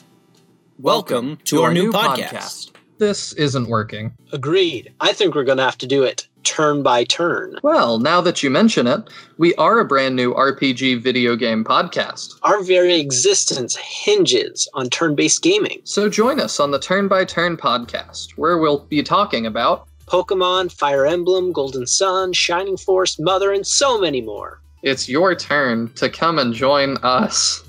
[0.77, 2.69] Welcome to our new podcast.
[2.99, 4.13] This isn't working.
[4.31, 4.93] Agreed.
[5.01, 7.55] I think we're going to have to do it turn by turn.
[7.63, 12.35] Well, now that you mention it, we are a brand new RPG video game podcast.
[12.43, 15.81] Our very existence hinges on turn based gaming.
[15.83, 20.71] So join us on the Turn by Turn podcast, where we'll be talking about Pokemon,
[20.71, 24.61] Fire Emblem, Golden Sun, Shining Force, Mother, and so many more.
[24.85, 27.63] It's your turn to come and join us.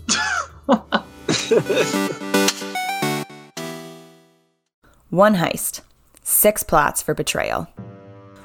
[5.08, 5.80] One heist,
[6.22, 7.66] six plots for betrayal.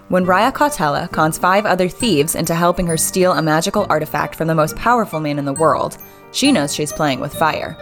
[0.08, 4.48] When Raya Cautela cons five other thieves into helping her steal a magical artifact from
[4.48, 5.98] the most powerful man in the world,
[6.32, 7.74] she knows she's playing with fire.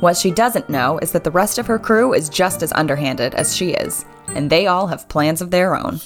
[0.00, 3.34] What she doesn't know is that the rest of her crew is just as underhanded
[3.34, 6.00] as she is, and they all have plans of their own.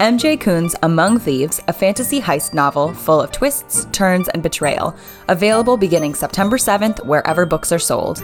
[0.00, 4.94] MJ Kuhn's Among Thieves, a fantasy heist novel full of twists, turns, and betrayal,
[5.28, 8.22] available beginning September 7th wherever books are sold.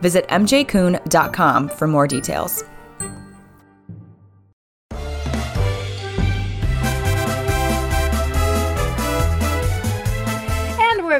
[0.00, 2.64] Visit mjkuhn.com for more details.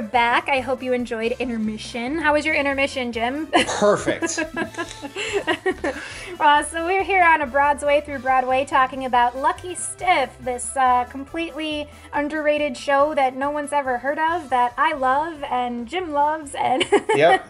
[0.03, 0.49] We're back.
[0.49, 2.19] I hope you enjoyed intermission.
[2.19, 3.47] How was your intermission, Jim?
[3.79, 4.41] Perfect.
[6.41, 11.05] Uh, so we're here on a Broadsway through Broadway talking about Lucky Stiff, this uh,
[11.05, 16.57] completely underrated show that no one's ever heard of, that I love and Jim loves,
[16.57, 16.85] and
[17.15, 17.47] yep.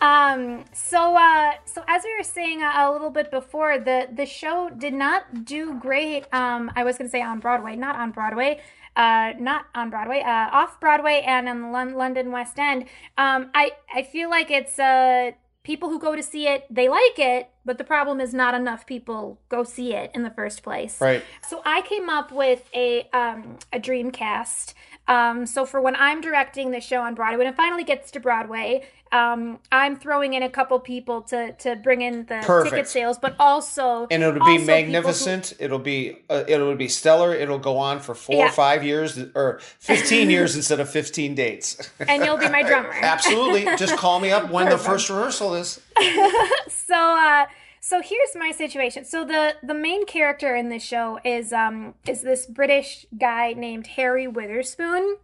[0.00, 4.26] um, so uh, so as we were saying a, a little bit before, the the
[4.26, 6.32] show did not do great.
[6.32, 8.60] Um, I was going to say on Broadway, not on Broadway.
[8.96, 12.86] Uh, not on Broadway, uh, off Broadway, and in Lon- London West End.
[13.16, 17.18] Um, I I feel like it's uh people who go to see it, they like
[17.18, 21.00] it, but the problem is not enough people go see it in the first place.
[21.00, 21.22] Right.
[21.46, 24.74] So I came up with a um, a dream cast.
[25.06, 28.20] Um, so for when I'm directing the show on Broadway, when it finally gets to
[28.20, 32.74] Broadway, um, I'm throwing in a couple people to to bring in the Perfect.
[32.74, 35.52] ticket sales, but also and it'll be magnificent.
[35.58, 37.34] It'll be uh, it'll be stellar.
[37.34, 38.46] It'll go on for four Yeah.
[38.48, 41.90] or five years or fifteen years instead of fifteen dates.
[41.98, 42.92] and you'll be my drummer.
[43.00, 43.64] Absolutely.
[43.76, 45.80] Just call me up when the first rehearsal is.
[46.68, 47.46] so uh
[47.90, 52.22] so here's my situation so the the main character in this show is um is
[52.22, 55.16] this british guy named harry witherspoon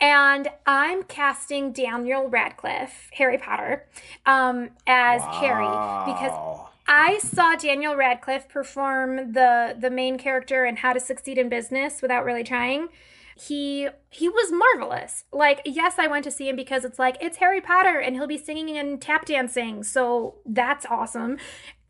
[0.00, 3.88] and i'm casting daniel radcliffe harry potter
[4.26, 5.66] um as harry
[6.06, 11.48] because I saw Daniel Radcliffe perform the the main character in How to Succeed in
[11.48, 12.88] Business without really trying.
[13.36, 15.24] He he was marvelous.
[15.32, 18.26] Like yes, I went to see him because it's like it's Harry Potter and he'll
[18.26, 19.82] be singing and tap dancing.
[19.82, 21.38] So that's awesome.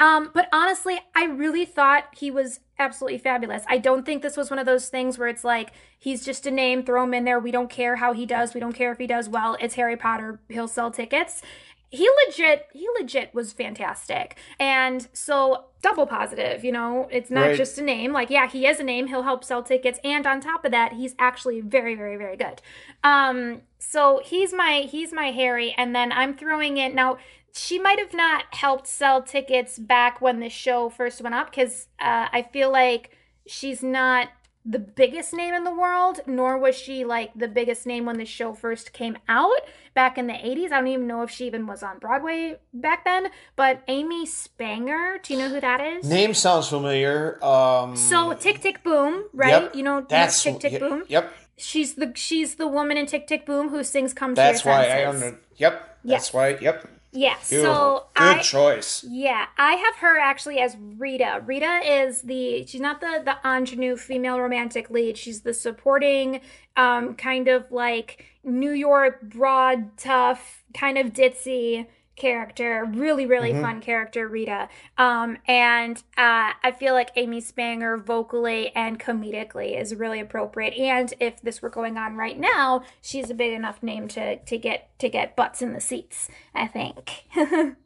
[0.01, 3.63] Um but honestly, I really thought he was absolutely fabulous.
[3.69, 6.51] I don't think this was one of those things where it's like he's just a
[6.51, 7.39] name, throw him in there.
[7.39, 8.55] We don't care how he does.
[8.55, 9.57] We don't care if he does well.
[9.61, 10.41] It's Harry Potter.
[10.49, 11.43] He'll sell tickets
[11.91, 17.57] he legit he legit was fantastic and so double positive you know it's not Right.
[17.57, 20.41] just a name like yeah he is a name he'll help sell tickets and on
[20.41, 22.61] top of that he's actually very very very good
[23.05, 27.17] um so he's my he's my harry and then i'm throwing in now
[27.55, 31.87] she might have not helped sell tickets back when the show first went up because
[32.01, 34.29] uh, i feel like she's not
[34.67, 38.25] the biggest name in the world, nor was she like the biggest name when the
[38.25, 39.61] show first came out
[39.93, 40.73] back in the 80s.
[40.73, 43.29] I don't even know if she even was on Broadway back then.
[43.57, 46.09] But Amy Spanger, do you know who that is?
[46.09, 47.45] Name sounds familiar.
[47.45, 49.64] Um, So Tick Tick Boom, right?
[49.64, 49.75] Yep.
[49.77, 51.05] You know that's Tick Tick y- Boom.
[51.09, 51.31] Yep.
[51.59, 54.79] She's the she's the woman in Tick Tick Boom who sings "Come That's to Your
[54.79, 55.40] why Senses." I under.
[55.57, 55.73] Yep.
[55.73, 56.33] That's Yes.
[56.33, 56.49] why.
[56.59, 56.88] Yep.
[57.14, 57.37] Yeah.
[57.48, 57.74] Beautiful.
[57.74, 59.05] So Good I choice.
[59.09, 61.42] Yeah, I have her actually as Rita.
[61.46, 65.16] Rita is the she's not the the ingenue female romantic lead.
[65.16, 66.40] She's the supporting
[66.77, 73.81] um kind of like New York broad tough kind of ditzy character really really fun
[73.81, 74.68] character rita.
[74.98, 80.74] Um and uh i feel like amy spanger vocally and comedically is really appropriate.
[80.74, 84.59] And if this were going on right now she's a big enough name to to
[84.59, 87.24] get to get butts in the seats i think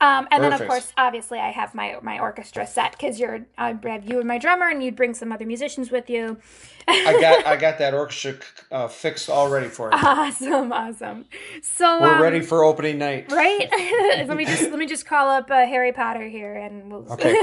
[0.00, 3.76] Um, and then of course, obviously, I have my my orchestra set because you're I
[3.82, 6.38] have you and my drummer, and you'd bring some other musicians with you.
[6.86, 8.36] I got I got that orchestra
[8.70, 9.98] uh, fixed already for you.
[9.98, 11.24] Awesome, awesome.
[11.62, 13.32] So We're um, ready for opening night.
[13.32, 13.68] right?
[14.28, 17.12] let me just let me just call up uh, Harry Potter here, and we'll.
[17.12, 17.36] Okay.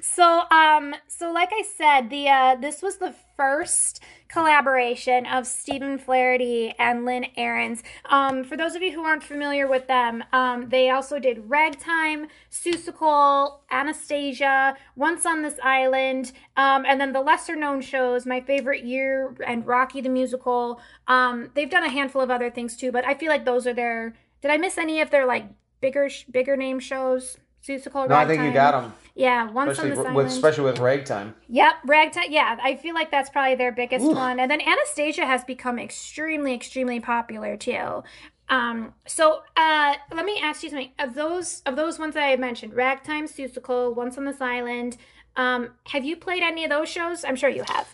[0.00, 5.98] so um, so like I said, the uh, this was the first collaboration of Stephen
[5.98, 7.82] Flaherty and Lynn Ahrens.
[8.06, 12.26] Um, for those of you who aren't familiar with them, um, they also did Ragtime,
[12.50, 18.84] Seussical, Anastasia, Once on This Island, um, and then the lesser known shows, My Favorite
[18.84, 20.80] Year and Rocky the Musical.
[21.06, 23.74] Um, they've done a handful of other things too, but I feel like those are
[23.74, 24.14] their.
[24.42, 25.46] Did I miss any of their like
[25.80, 27.38] bigger sh- bigger name shows?
[27.66, 30.28] Seussical, No, I think you got them, Yeah, Once on especially This with, Island.
[30.28, 31.34] especially with ragtime.
[31.48, 32.24] Yep, ragtime.
[32.30, 34.40] Yeah, I feel like that's probably their biggest one.
[34.40, 38.02] And then Anastasia has become extremely, extremely popular too.
[38.48, 40.90] Um, so uh, let me ask you something.
[40.98, 44.96] Of those, of those ones that I mentioned, Ragtime, Seussical, Once on this Island.
[45.36, 47.24] Um, have you played any of those shows?
[47.24, 47.88] I'm sure you have.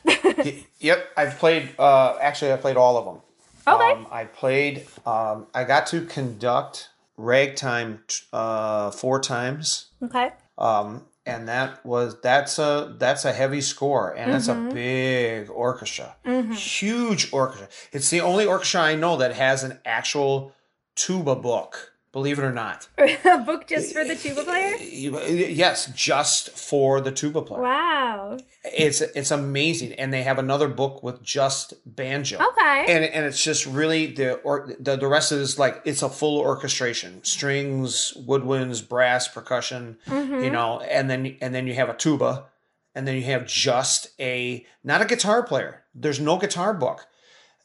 [0.81, 1.75] Yep, I've played.
[1.79, 3.21] Uh, actually, I played all of them.
[3.68, 3.93] Okay.
[3.93, 4.87] Um, I played.
[5.05, 8.03] Um, I got to conduct ragtime
[8.33, 10.31] uh, four times, okay.
[10.57, 14.68] um, and that was that's a that's a heavy score, and it's Mm-hmm.
[14.70, 16.16] a big orchestra,
[16.55, 17.68] huge orchestra.
[17.93, 20.53] It's the only orchestra I know that has an actual
[20.97, 21.89] tuba book.
[22.13, 22.89] Believe it or not.
[22.99, 24.75] a book just for the tuba player?
[24.77, 27.63] Yes, just for the tuba player.
[27.63, 28.37] Wow.
[28.65, 32.39] It's it's amazing, and they have another book with just banjo.
[32.39, 32.85] Okay.
[32.89, 36.39] And and it's just really the or the the rest is like it's a full
[36.41, 40.43] orchestration, strings, woodwinds, brass, percussion, Mm-hmm.
[40.45, 42.47] you know, and then and then you have a tuba,
[42.95, 45.85] and then you have just a not a guitar player.
[45.95, 47.07] There's no guitar book.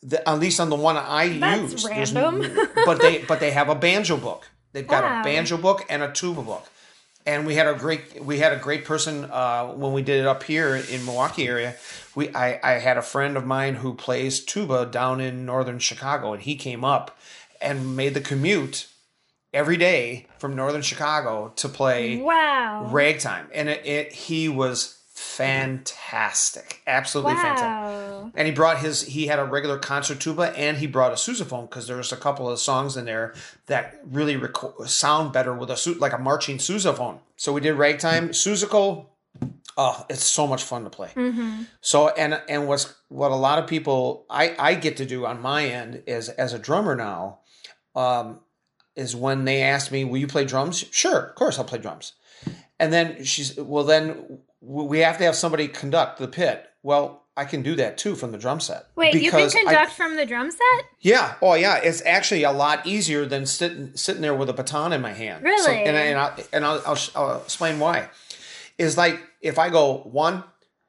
[0.04, 2.46] The, at least on the one I That's use, There's random.
[2.86, 4.50] but they but they have a banjo book.
[4.74, 5.20] They've got Wow.
[5.22, 6.68] a banjo book and a tuba book
[7.26, 10.28] and we had a great we had a great person uh, when we did it
[10.28, 11.76] up here in Milwaukee area.
[12.14, 16.34] We I, I had a friend of mine who plays tuba down in northern Chicago,
[16.34, 17.18] and he came up
[17.62, 18.88] and made the commute
[19.54, 22.89] every day from northern Chicago to play Wow.
[22.91, 28.34] ragtime, and it, it he was fantastic, absolutely fantastic.
[28.36, 31.70] And he brought his he had a regular concert tuba and he brought a sousaphone
[31.70, 33.34] because there's a couple of songs in there
[33.68, 37.20] that really reco- sound better with a su- like a marching sousaphone.
[37.38, 39.07] So we did ragtime, Seussical.
[39.78, 41.09] Oh, it's so much fun to play.
[41.82, 45.41] So and and what's what a lot of people I I get to do on
[45.41, 47.39] my end is as a drummer now,
[47.95, 48.39] um,
[48.95, 52.13] is when they ask me, "Will you play drums?" Sure, of course I'll play drums.
[52.80, 56.68] And then she's, well, then we have to have somebody conduct the pit.
[56.84, 58.86] Well, I can do that too from the drum set.
[58.95, 60.86] Wait, you can Because I- conduct from the drum set?
[61.01, 61.36] yeah.
[61.41, 61.78] Oh, yeah.
[61.78, 65.39] It's actually a lot easier than sitting sitting there with a baton in my hand.
[65.43, 65.84] So- Really?
[65.84, 68.09] and I, and, I, and I'll, I'll, I'll explain why.
[68.78, 70.43] Is like if I go one,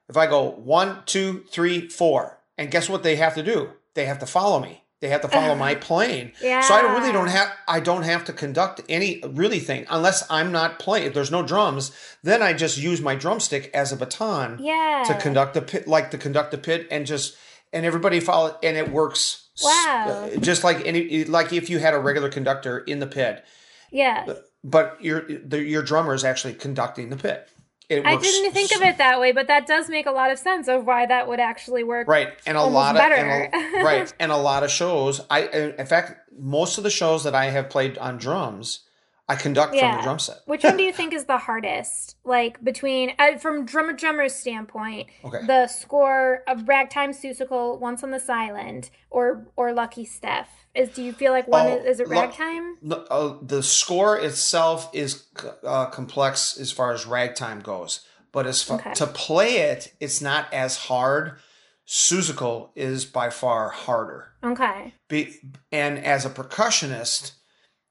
[0.08, 3.70] if I go one, two, three, four, and guess what they have to do?
[3.94, 4.82] They have to follow me.
[5.00, 6.32] They have to follow my playing.
[6.40, 10.52] So I really don't have I don't have to conduct any really thing unless I'm
[10.52, 11.08] not playing.
[11.08, 11.92] If there's no drums,
[12.22, 15.04] then I just use my drumstick as a baton Yeah.
[15.06, 17.36] to conduct the pit, like to conduct the pit, and just
[17.72, 19.48] and everybody follow, and it works.
[19.62, 20.28] Wow.
[20.34, 23.44] uh, Just like any, like if you had a regular conductor in the pit,
[23.90, 24.26] Yeah.
[24.64, 27.48] but your the, your drummer is actually conducting the pit.
[27.90, 30.66] I didn't think of it that way, but that does make a lot of sense
[30.68, 32.08] of why that would actually work.
[32.08, 35.20] Right, and a lot of and a, right, and a lot of shows.
[35.30, 35.46] I
[35.78, 38.80] in fact, most of the shows that I have played on drums,
[39.28, 40.38] I conduct from the drum set.
[40.46, 42.16] Which one do you think is the hardest?
[42.24, 45.46] Like between uh, from drummer drummer's standpoint, Okay.
[45.46, 50.48] the score of Ragtime Seussical, Once on this Island, or or Lucky Stiff.
[50.76, 52.76] Is do you feel like one Oh, is, is it Ragtime?
[52.82, 55.24] The, uh, the score itself is
[55.64, 58.00] uh, complex as far as ragtime goes,
[58.32, 58.92] but as far Okay.
[58.94, 61.38] to play it, it's not as hard.
[61.86, 64.32] Seussical is by far harder.
[64.44, 64.92] Okay.
[65.08, 65.36] Be,
[65.72, 67.32] and as a percussionist,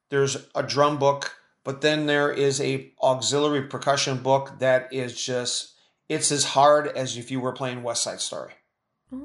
[0.10, 5.74] there's a drum book, but then there is a auxiliary percussion book that is just
[6.08, 8.54] it's as hard as if you were playing West Side Story.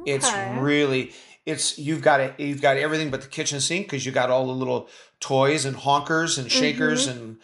[0.07, 1.13] It's really
[1.47, 4.47] it's you've got it you've got everything but the kitchen sink because you got all
[4.47, 4.89] the little
[5.21, 7.19] toys and honkers and shakers Mm-hmm.
[7.19, 7.37] and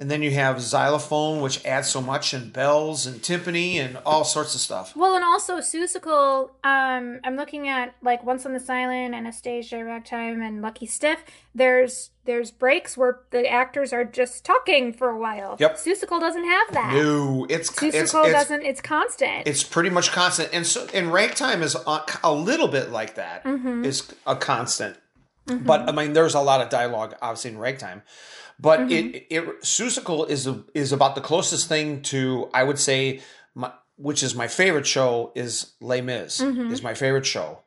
[0.00, 4.24] and then you have xylophone which adds so much and bells and timpani and all
[4.24, 4.96] sorts of stuff.
[4.96, 10.40] Well, and also Seussical, um, I'm looking at like Once on This Island, Anastasia, Ragtime,
[10.40, 11.22] and Lucky Stiff.
[11.54, 15.56] There's there's breaks where the actors are just talking for a while.
[15.58, 15.76] Yep.
[15.76, 16.94] Seussical doesn't have that.
[16.94, 18.62] No, it's it's Seussical it's, doesn't.
[18.62, 19.46] It's constant.
[19.46, 23.44] it's pretty much constant and so and ragtime is a, a little bit like that.
[23.44, 23.84] Mm-hmm.
[24.26, 24.96] a constant.
[25.58, 28.02] But I mean, there's a lot of dialogue, obviously, in ragtime.
[28.60, 29.14] But Mm-hmm.
[29.14, 33.20] it, it Seussical is a, is about the closest thing to I would say,
[33.54, 36.72] my, which is my favorite show is Les Mis Mm-hmm.
[36.72, 37.60] is my favorite show.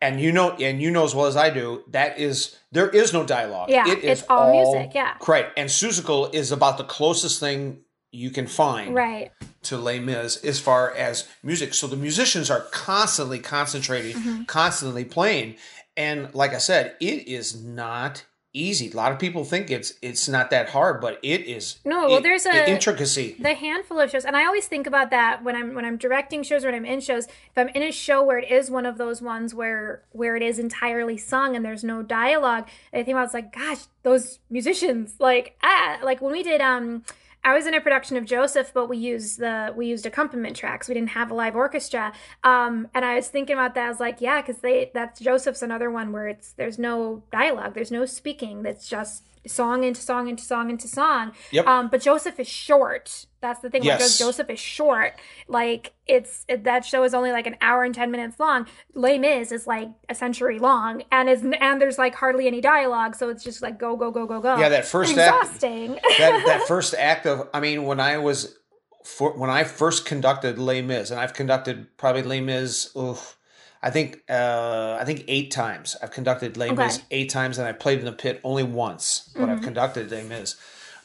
[0.00, 3.12] And you know, and you know as well as I do, that is there is
[3.12, 3.68] no dialogue.
[3.68, 5.14] Yeah, it is it's all music, yeah.
[5.26, 5.46] right.
[5.56, 7.80] And Seussical is about the closest thing
[8.12, 9.32] you can find right.
[9.64, 11.74] to Les Mis as far as music.
[11.74, 14.42] So the musicians are constantly concentrating, Mm-hmm.
[14.44, 15.56] constantly playing.
[15.96, 18.24] And like I said, it is not
[18.54, 18.90] easy.
[18.90, 21.78] A lot of people think it's it's not that hard, but it is.
[21.84, 23.36] No, well, it- there's the a- intricacy.
[23.38, 26.42] the handful of shows and i always think about that when i'm when i'm directing
[26.42, 28.86] shows or when i'm in shows if i'm in a show where it is one
[28.86, 33.10] of those ones where where it is entirely sung and there's no dialogue i think
[33.10, 37.02] about it's like gosh those musicians like ah like when we did um
[37.44, 40.88] I was in a production of Joseph, but we used the we used accompaniment tracks.
[40.88, 42.12] We didn't have a live orchestra,
[42.44, 43.86] um, and I was thinking about that.
[43.86, 47.74] I was like, yeah, because they that's Joseph's another one where it's there's no dialogue,
[47.74, 48.62] there's no speaking.
[48.62, 51.32] That's just song into song into song into song.
[51.50, 51.66] Yep.
[51.66, 53.26] Um, but Joseph is short.
[53.40, 53.84] That's the thing.
[53.84, 53.98] Yes.
[53.98, 55.14] Because Joseph is short.
[55.46, 58.66] Like it's it, that show is only like an hour and ten minutes long.
[58.94, 63.14] Les Mis is like a century long, and is and there's like hardly any dialogue,
[63.14, 64.58] so it's just like go go go go go.
[64.58, 65.92] Yeah, that first act- exhausting.
[66.18, 68.56] that that first act of I mean, when I was
[69.04, 72.90] for when I first conducted Les Mis, and I've conducted probably Les Mis.
[72.96, 73.37] Oof,
[73.82, 75.96] I think uh, I think eight times.
[76.02, 77.04] I've conducted Les Mis Okay.
[77.12, 80.56] eight times, and I played in the pit only once, but I've conducted Les Mis.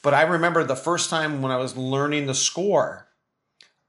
[0.02, 3.08] But I remember the first time when I was learning the score,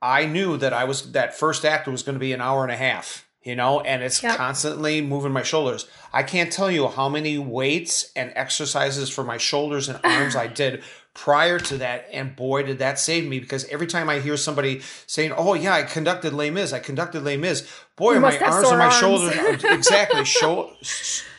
[0.03, 2.71] I knew that I was that first act was going to be an hour and
[2.71, 4.37] a half, you know, and it's Yep.
[4.37, 5.87] constantly moving my shoulders.
[6.13, 10.47] I can't tell you how many weights and exercises for my shoulders and arms I
[10.47, 10.85] did
[11.15, 14.83] prior to that, and boy, did that save me because every time I hear somebody
[15.07, 18.79] saying, "Oh yeah, I conducted Les Mis, I conducted Les Mis," boy, my arms and
[18.79, 18.97] my arms.
[18.97, 20.73] shoulders exactly show,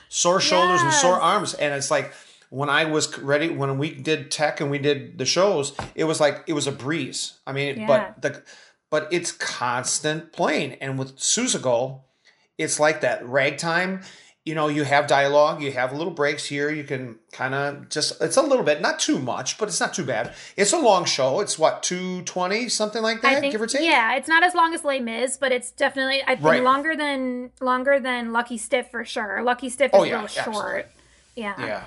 [0.10, 2.14] sore shoulders and sore arms, and it's like
[2.50, 6.20] when I was ready when we did tech and we did the shows, it was
[6.20, 7.34] like it was a breeze.
[7.46, 7.88] I mean, Yeah.
[7.88, 8.44] but the
[8.90, 12.02] but it's constant playing, and with Seussical,
[12.58, 14.02] it's like that ragtime.
[14.46, 16.70] You know, you have dialogue, you have little breaks here.
[16.70, 19.92] You can kind of just, it's a little bit, not too much, but it's not
[19.96, 20.36] too bad.
[20.56, 21.40] It's a long show.
[21.40, 23.82] It's what, 220, something like that, I think give or take?
[23.82, 26.64] yeah, it's not as long as Les Mis, but it's definitely I think Right.
[26.64, 29.42] longer than longer than Lucky Stiff for sure.
[29.42, 30.92] Lucky Stiff Oh, is yeah, real short.
[31.36, 31.54] Yeah.
[31.58, 31.84] Yeah.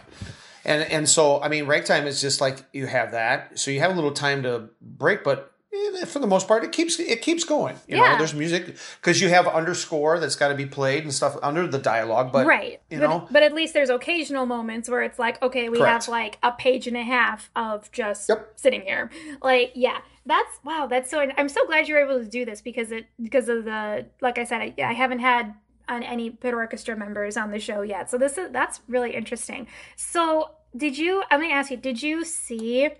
[0.64, 3.58] And and so I mean ragtime is just like you have that.
[3.58, 6.72] So you have a little time to break, but Eh, for the most part it
[6.72, 7.76] keeps it keeps going.
[7.86, 8.16] You know, Yeah.
[8.16, 11.78] there's music because you have underscore that's got to be played and stuff under the
[11.78, 12.80] dialogue, but right.
[12.90, 16.04] you but, know, but at least there's occasional moments where it's like, okay, we Correct.
[16.04, 18.52] have like a page and a half of just Yep.
[18.56, 19.10] sitting here.
[19.42, 19.98] Like, yeah.
[20.24, 23.48] That's wow, that's so I'm so glad you're able to do this because it because
[23.48, 25.54] of the like I said, I, I haven't had
[25.88, 28.10] on any pit orchestra members on the show yet.
[28.10, 29.66] So this is that's really interesting.
[29.96, 32.90] So did you let me ask you, did you see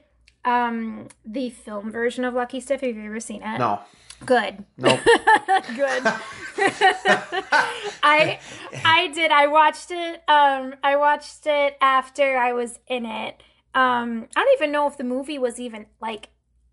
[0.48, 2.80] um the film version of Lucky Stiff?
[2.80, 3.58] Have you ever seen it?
[3.58, 3.80] no.
[4.26, 4.64] Good.
[4.76, 4.98] Nope.
[5.76, 6.02] Good.
[8.02, 8.40] I
[8.84, 9.30] I did.
[9.30, 10.22] I watched it.
[10.26, 13.40] Um, I watched it after I was in it.
[13.74, 16.30] Um, I don't even know if the movie was even like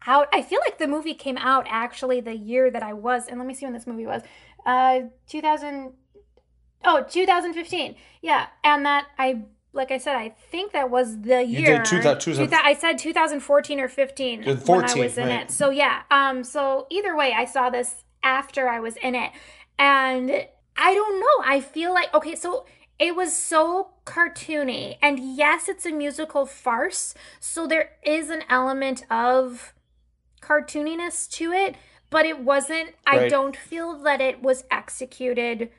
[0.07, 0.27] out.
[0.33, 3.27] I feel like the movie came out actually the year that I was.
[3.27, 4.23] And let me see when this movie was.
[4.65, 5.93] Uh, 2000.
[6.83, 7.95] Oh, 2015.
[8.21, 9.43] Yeah, and that I.
[9.75, 11.77] Like I said, I think that was the You year.
[11.77, 15.27] did two two Two thou- I said 2014 or 15 Good, when I was in
[15.27, 15.41] right.
[15.41, 15.51] it.
[15.51, 16.03] So yeah.
[16.09, 16.43] Um.
[16.43, 19.31] So either way, I saw this after I was in it,
[19.77, 20.31] and
[20.77, 21.43] I don't know.
[21.45, 22.35] I feel like okay.
[22.35, 22.65] So
[22.97, 27.13] it was so cartoony, and yes, it's a musical farce.
[27.41, 29.73] So there is an element of
[30.41, 31.75] cartooniness to it,
[32.09, 32.91] but it wasn't.
[33.05, 35.69] I don't feel that it was executed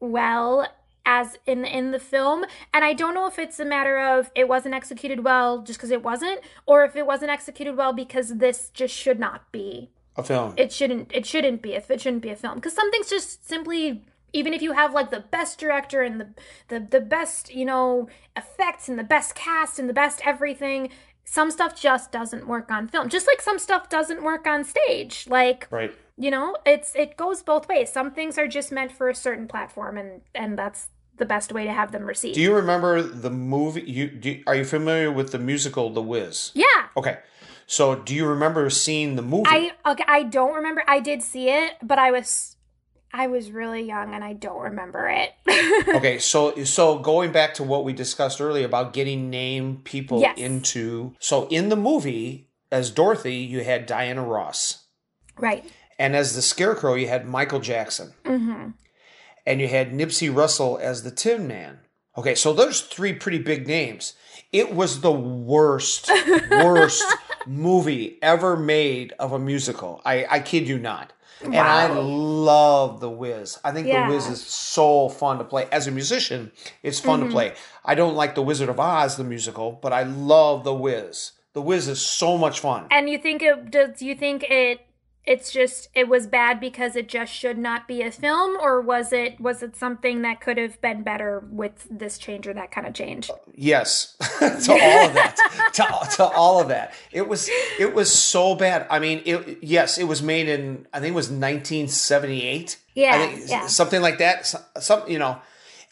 [0.00, 0.66] well
[1.06, 2.44] as in in the film.
[2.72, 5.90] And i don't know if it's a matter of it wasn't executed well just because
[5.90, 10.22] it wasn't or if it wasn't executed well because this just should not be A
[10.22, 10.54] film.
[10.56, 12.56] it shouldn't it shouldn't be if it shouldn't be a film.
[12.56, 16.28] Because some things just simply even if you have like the best director and the,
[16.68, 20.90] the the best you know effects and the best cast and the best everything
[21.24, 23.08] some stuff just doesn't work on film.
[23.08, 25.26] Just like some stuff doesn't work on stage.
[25.28, 25.92] Like right.
[26.16, 27.92] you know it's it goes both ways.
[27.92, 31.64] Some things are just meant for a certain platform and and that's the best way
[31.64, 35.32] to have them received Do you remember the movie you do, are you familiar with
[35.32, 36.50] the musical The Wiz?
[36.54, 36.64] yeah
[36.96, 37.18] Okay.
[37.66, 39.44] So do you remember seeing the movie?
[39.48, 42.56] i okay i don't remember i did see it but i was
[43.12, 45.30] i was really young and i don't remember it
[45.94, 50.36] okay, so so going back to what we discussed earlier about getting name people Yes.
[50.36, 54.84] into so in the movie as Dorothy you had Diana Ross
[55.38, 55.64] right
[55.98, 58.70] and as the Scarecrow you had Michael Jackson mm-hmm
[59.46, 61.80] and you had Nipsey Russell as the Tin Man.
[62.16, 64.14] Okay, so those three pretty big names.
[64.52, 66.08] It was the worst,
[66.50, 67.04] worst
[67.46, 70.00] movie ever made of a musical.
[70.04, 71.12] I, I kid you not.
[71.42, 73.58] And I love The Wiz.
[73.64, 74.06] I think Yeah.
[74.06, 75.66] The Wiz is so fun to play.
[75.72, 77.28] As a musician, it's fun Mm-hmm.
[77.28, 77.54] to play.
[77.84, 81.32] I don't like The Wizard of Oz, the musical, but I love The Wiz.
[81.52, 82.86] The Wiz is so much fun.
[82.90, 84.80] and you think it does you think it
[85.26, 89.12] it's just it was bad because it just should not be a film or was
[89.12, 92.86] it was it something that could have been better with this change or that kind
[92.86, 95.36] of change Yes, to all of that,
[95.74, 96.92] to, to all of that.
[97.12, 97.48] It was
[97.78, 98.86] it was so bad.
[98.90, 102.78] I mean, it yes, it was made in I think it was 1978.
[102.94, 103.66] Yeah, think yeah.
[103.66, 104.46] something like that.
[104.46, 105.38] So- Some you know,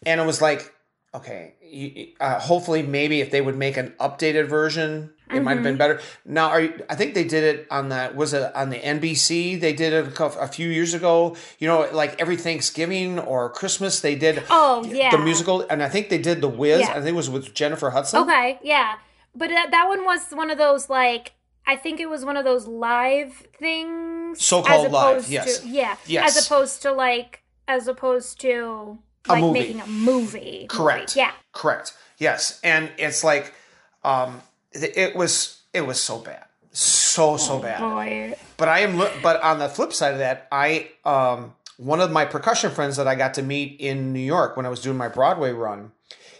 [0.04, 0.72] and it was like
[1.14, 1.54] okay.
[1.62, 5.56] you- Uh, hopefully, maybe if they would make an updated version, it might Mm-hmm.
[5.56, 6.00] have been better.
[6.24, 9.60] Now, are you, I think they did it on the was it on the NBC?
[9.60, 11.36] They did it a, a few years ago.
[11.58, 15.10] You know, like every Thanksgiving or Christmas, they did Oh, yeah.
[15.10, 16.80] the musical, and I think they did the Wiz.
[16.80, 16.90] Yeah.
[16.90, 18.22] I think it was with Jennifer Hudson.
[18.22, 18.94] okay yeah
[19.34, 21.32] but that, that one was one of those like
[21.66, 25.60] i think it was one of those live things So-called live, yes.
[25.60, 26.36] to, yeah Yes.
[26.36, 29.58] as opposed to like as opposed to like movie.
[29.60, 31.16] making a movie Correct.
[31.16, 31.94] yeah Correct.
[32.18, 33.52] Yes, and it's like,
[34.04, 34.42] um,
[34.74, 37.80] it was it was so bad, so so bad.
[37.80, 38.34] Boy.
[38.56, 38.98] But I am.
[39.22, 43.08] But on the flip side of that, I um one of my percussion friends that
[43.08, 45.92] I got to meet in New York when I was doing my Broadway run.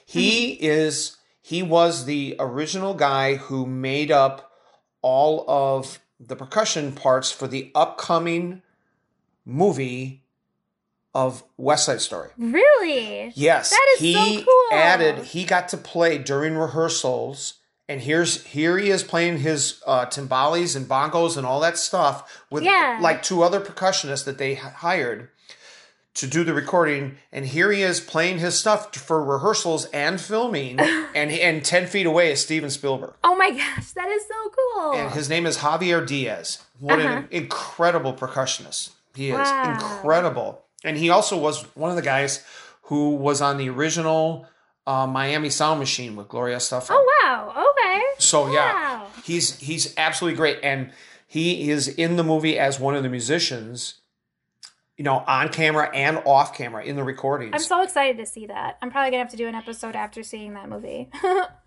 [0.05, 4.53] He is he was the original guy who made up
[5.01, 8.63] all of the percussion parts for the upcoming
[9.45, 10.23] movie
[11.15, 12.31] of West Side Story.
[12.39, 13.33] Really?
[13.35, 14.79] Yes, That is he so cool.
[14.79, 15.19] added.
[15.25, 17.55] He got to play during rehearsals,
[17.89, 22.43] and here's here he is playing his uh, timbales and bongos and all that stuff
[22.51, 22.99] with Yeah.
[23.01, 25.29] like two other percussionists that they hired
[26.15, 27.17] to do the recording.
[27.33, 30.79] And here he is playing his stuff for rehearsals and filming,
[31.15, 34.93] and and ten feet away is Steven Spielberg, Oh my gosh, that is so cool.
[34.95, 36.59] and his name is Javier Diaz.
[36.79, 37.09] What Uh-huh.
[37.19, 39.35] an incredible percussionist he is!
[39.37, 39.73] Wow.
[39.73, 42.45] Incredible, and he also was one of the guys
[42.83, 44.47] who was on the original
[44.87, 46.89] uh, Miami Sound Machine with Gloria Estefan.
[46.91, 47.73] oh wow.
[47.73, 48.03] Okay.
[48.19, 50.93] So yeah, he's he's absolutely great, and
[51.27, 53.95] he is in the movie as one of the musicians.
[54.99, 57.53] You know, on camera and off camera in the recordings.
[57.55, 58.77] I'm so excited to see that.
[58.83, 61.11] I'm probably gonna have to do an episode after seeing that movie.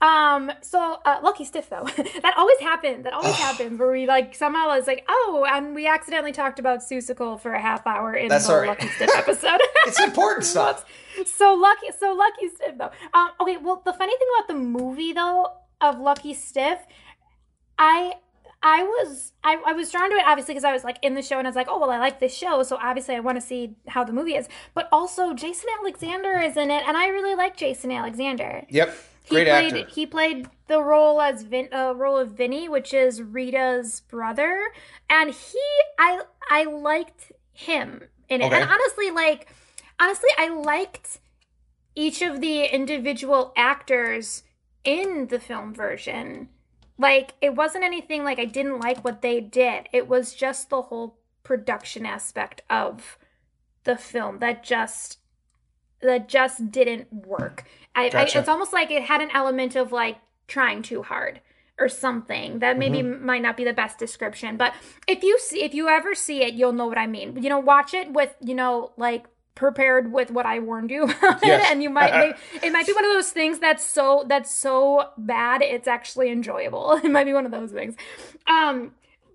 [0.00, 1.84] um, so uh, lucky stiff though.
[2.22, 3.04] that always happened.
[3.04, 6.80] That always happened where we like somehow it's like, oh, and we accidentally talked about
[6.80, 8.68] Seussical for a half hour in That's the right.
[8.68, 9.60] lucky stiff episode.
[9.86, 10.84] it's important stuff.
[11.24, 15.12] so lucky so lucky stiff though um okay well the funny thing about the movie
[15.14, 16.78] though of lucky stiff
[17.78, 18.12] i
[18.62, 21.22] i was i, I was drawn to it obviously because i was like in the
[21.22, 23.36] show and i was like oh well i like this show so obviously i want
[23.40, 27.06] to see how the movie is but also jason alexander is in it and i
[27.08, 28.94] really like jason alexander Yep,
[29.26, 29.90] he great played actor.
[29.92, 34.72] he played the role as Vin, uh, role of Vinny, which is Rita's brother,
[35.10, 35.60] and he
[35.98, 38.46] I I liked him in it.
[38.46, 38.60] Okay.
[38.60, 39.48] And honestly, like
[39.98, 41.18] honestly, I liked
[41.96, 44.44] each of the individual actors
[44.84, 46.48] in the film version.
[46.96, 49.88] Like it wasn't anything like I didn't like what they did.
[49.92, 53.18] It was just the whole production aspect of
[53.82, 55.18] the film that just
[56.02, 57.64] that just didn't work.
[57.94, 58.38] I, Gotcha.
[58.38, 60.18] I it's almost like it had an element of like
[60.48, 61.40] trying too hard
[61.78, 63.24] or something that maybe Mm-hmm.
[63.26, 64.72] might not be the best description but
[65.06, 67.58] if you see if you ever see it you'll know what i mean you know
[67.58, 71.64] watch it with you know like prepared with what i warned you about Yes.
[71.66, 72.34] it and you might may,
[72.66, 76.92] it might be one of those things that's so that's so bad it's actually enjoyable
[77.04, 77.94] it might be one of those things
[78.46, 78.92] um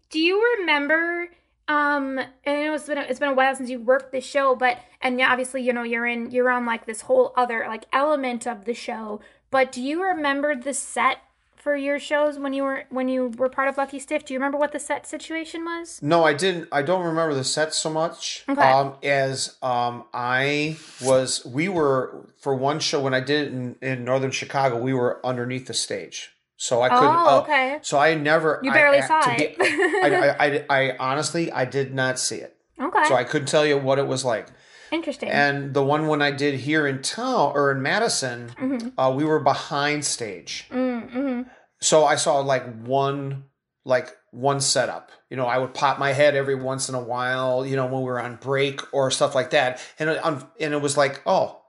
[0.10, 1.28] do you remember
[1.72, 4.22] um and I know it's been a, it's been a while since you worked the
[4.22, 7.66] show but and yeah, obviously you know you're in you're on like this whole other
[7.68, 11.20] like element of the show but do you remember the set
[11.56, 14.40] for your shows when you were when you were part of Lucky Stiff do you
[14.40, 16.68] remember what the set situation was No, I didn't.
[16.72, 18.44] I don't remember the set so much.
[18.50, 18.62] Okay.
[18.62, 23.76] Um, as um, I was, we were for one show when I did it in,
[23.82, 24.78] in northern Chicago.
[24.78, 26.32] We were underneath the stage,
[26.68, 27.16] so I couldn't.
[27.28, 27.80] Oh, okay.
[27.82, 28.60] So I never.
[28.64, 29.56] You barely I- saw to be- it.
[29.60, 33.78] I, I, I, honestly, I did not see it, okay so I couldn't tell you
[33.78, 34.48] what it was like.
[34.92, 39.00] interesting And the one when I did here in town or in Madison, Mm-hmm.
[39.00, 40.68] uh, we were behind stage.
[40.70, 41.42] mm-hmm.
[41.82, 43.46] So I saw like one
[43.84, 45.10] like one setup.
[45.32, 48.02] You know, I would pop my head every once in a while, you know, when
[48.02, 49.82] we were on break or stuff like that.
[49.98, 51.60] And it, um, and it was like, oh,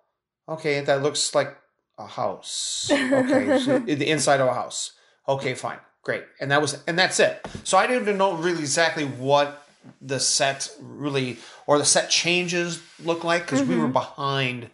[0.49, 1.57] okay, that looks like
[2.03, 2.91] a house.
[2.91, 4.93] Okay, so the inside of a house.
[5.29, 6.25] Okay, fine, great.
[6.41, 7.47] And that was and that's it.
[7.65, 9.67] So I didn't even know really exactly what
[10.01, 14.71] the set really or the set changes look like because we were behind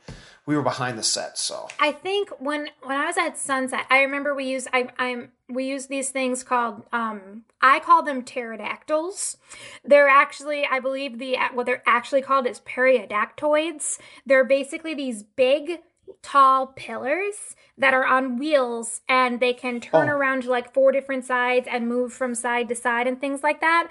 [0.49, 1.37] we were behind the set.
[1.37, 5.31] So I think when when I was at Sunset, I remember we used I I'm
[5.47, 9.37] we use these things called um I call them pterodactyls.
[9.85, 13.99] They're actually I believe the what they're actually called is periodactoids.
[14.25, 15.81] They're basically these big
[16.23, 20.13] tall pillars that are on wheels and they can turn Oh.
[20.13, 23.61] around to like four different sides and move from side to side and things like
[23.61, 23.89] that.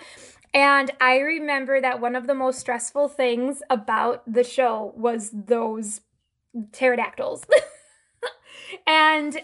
[0.53, 6.01] And I remember that one of the most stressful things about the show was those
[6.71, 7.45] pterodactyls.
[8.87, 9.39] and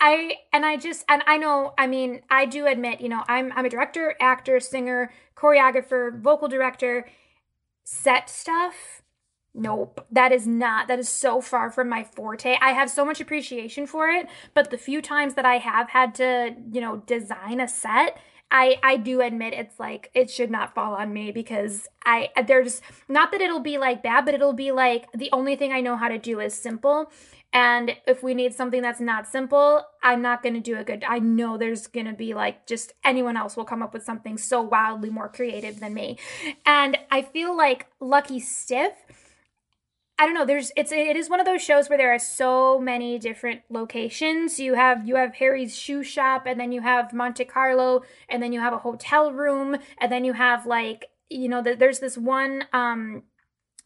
[0.00, 3.52] I and I just and I know I mean I do admit you know I'm
[3.54, 7.08] I'm a director, actor, singer, choreographer, vocal director,
[7.84, 9.02] set stuff.
[9.58, 12.56] Nope, that is not that is so far from my forte.
[12.62, 16.14] I have so much appreciation for it, but the few times that I have had
[16.16, 18.18] to, you know, design a set,
[18.52, 22.82] I I do admit it's like it should not fall on me because I there's
[23.08, 25.96] not that it'll be like bad, but it'll be like the only thing I know
[25.96, 27.10] how to do is simple.
[27.52, 31.02] And if we need something that's not simple, I'm not going to do a good.
[31.08, 34.38] I know there's going to be like just anyone else will come up with something
[34.38, 36.16] so wildly more creative than me.
[36.64, 38.92] And I feel like Lucky Stiff
[40.20, 40.44] I don't know.
[40.44, 44.58] There's it's it is one of those shows where there are so many different locations.
[44.58, 48.52] You have you have Harry's shoe shop, and then you have Monte Carlo, and then
[48.52, 52.18] you have a hotel room, and then you have like you know the, there's this
[52.18, 52.64] one.
[52.72, 53.22] Um,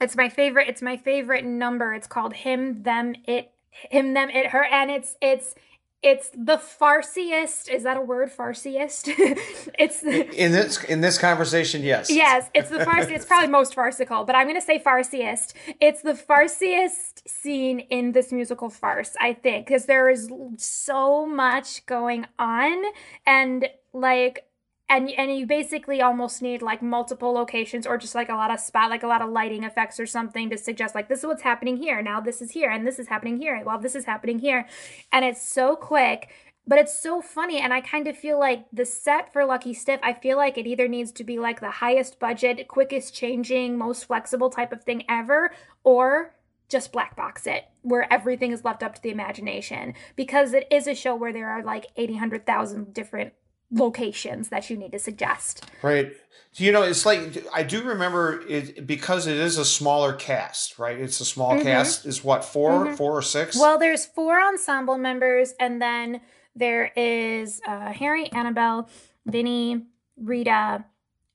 [0.01, 0.69] it's my favorite.
[0.69, 1.93] It's my favorite number.
[1.93, 5.55] It's called him them it him them it her, and it's it's
[6.03, 7.69] it's the farciest.
[7.71, 8.31] Is that a word?
[8.31, 9.05] Farciest.
[9.79, 12.11] it's the, in this in this conversation, yes.
[12.11, 13.11] Yes, it's the farciest.
[13.11, 15.55] It's probably most farcical, but I'm going to say farciest.
[15.81, 21.87] It's the farciest scene in this musical farce, I think, because there is so much
[21.87, 22.83] going on,
[23.25, 24.45] and like
[24.93, 28.61] and and you basically almost need like multiple locations or just like a lot of
[28.61, 31.43] spot like a lot of lighting effects or something to suggest like this is what's
[31.43, 34.39] happening here now this is here and this is happening here while this is happening
[34.39, 34.67] here.
[35.11, 36.29] And it's so quick
[36.67, 39.99] but it's so funny and i kind of feel like the set for lucky stiff
[40.03, 44.05] i feel like it either needs to be like the highest budget quickest changing most
[44.05, 45.51] flexible type of thing ever
[45.83, 46.35] or
[46.69, 49.95] just black box it where everything is left up to the imagination.
[50.17, 53.35] Because it is a show where there are like 80 100,000 different
[53.73, 55.67] locations that you need to suggest.
[55.83, 56.13] Right.
[56.55, 60.99] You know, it's like I do remember it because it is a smaller cast, right?
[60.99, 61.63] It's a small mm-hmm.
[61.63, 62.05] cast.
[62.05, 62.95] Is what 4 mm-hmm.
[62.95, 63.59] four or six?
[63.59, 66.21] Well, there's four ensemble members, and then
[66.55, 68.91] there is uh, Harry, Annabelle,
[69.25, 69.87] Vinny,
[70.19, 70.85] Rita,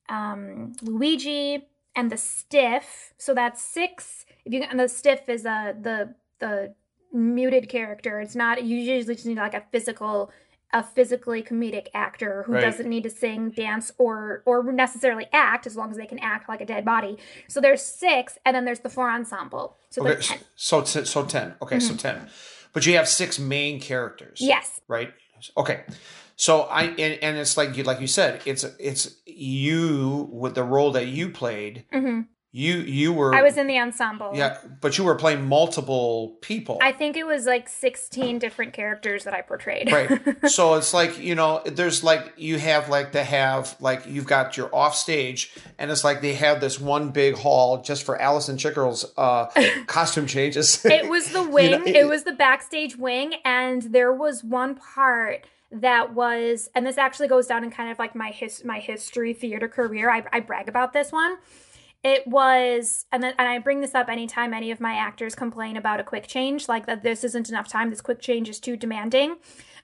[0.08, 1.66] um, Luigi,
[1.96, 3.14] and the Stiff.
[3.18, 4.26] So that's six.
[4.46, 6.76] If you and the Stiff is a the the
[7.12, 8.20] muted character.
[8.20, 10.32] It's not you usually just need like a physical
[10.74, 12.62] a physically comedic actor who right.
[12.62, 16.50] doesn't need to sing, dance, or or necessarily act as long as they can act
[16.50, 17.18] like a dead body.
[17.48, 19.78] So there's six, and then there's the four ensemble.
[19.90, 20.40] So okay, ten.
[20.56, 21.56] So so ten.
[21.62, 21.88] Okay, mm-hmm.
[21.88, 22.30] so ten.
[22.74, 24.40] But you have six main characters.
[24.42, 24.82] Yes.
[24.88, 25.14] Right.
[25.56, 25.84] Okay.
[26.36, 30.64] So I and, and it's like you like you said, it's it's you with the
[30.64, 31.86] role that you played.
[31.94, 32.22] Mm-hmm
[32.52, 34.32] you you were I was in the ensemble.
[34.34, 36.80] Yeah, but you were playing multiple people.
[36.82, 39.92] I think it was like 16 different characters that I portrayed.
[39.92, 40.10] right.
[40.50, 44.56] So it's like, you know, there's like you have like to have like you've got
[44.56, 48.56] your off stage and it's like they have this one big hall just for Allison
[48.58, 49.48] Chicorel's uh
[49.88, 50.84] costume changes.
[50.86, 51.72] it was the wing.
[51.72, 56.70] you know, it, it was the backstage wing and there was one part that was
[56.74, 60.10] and this actually goes down in kind of like my his my history theater career.
[60.10, 61.38] I, I brag about this one
[62.04, 65.78] it was and then and I bring this up anytime any of my actors complain
[65.78, 68.78] about a quick change like that this isn't enough time this quick change is too
[68.78, 69.38] demanding.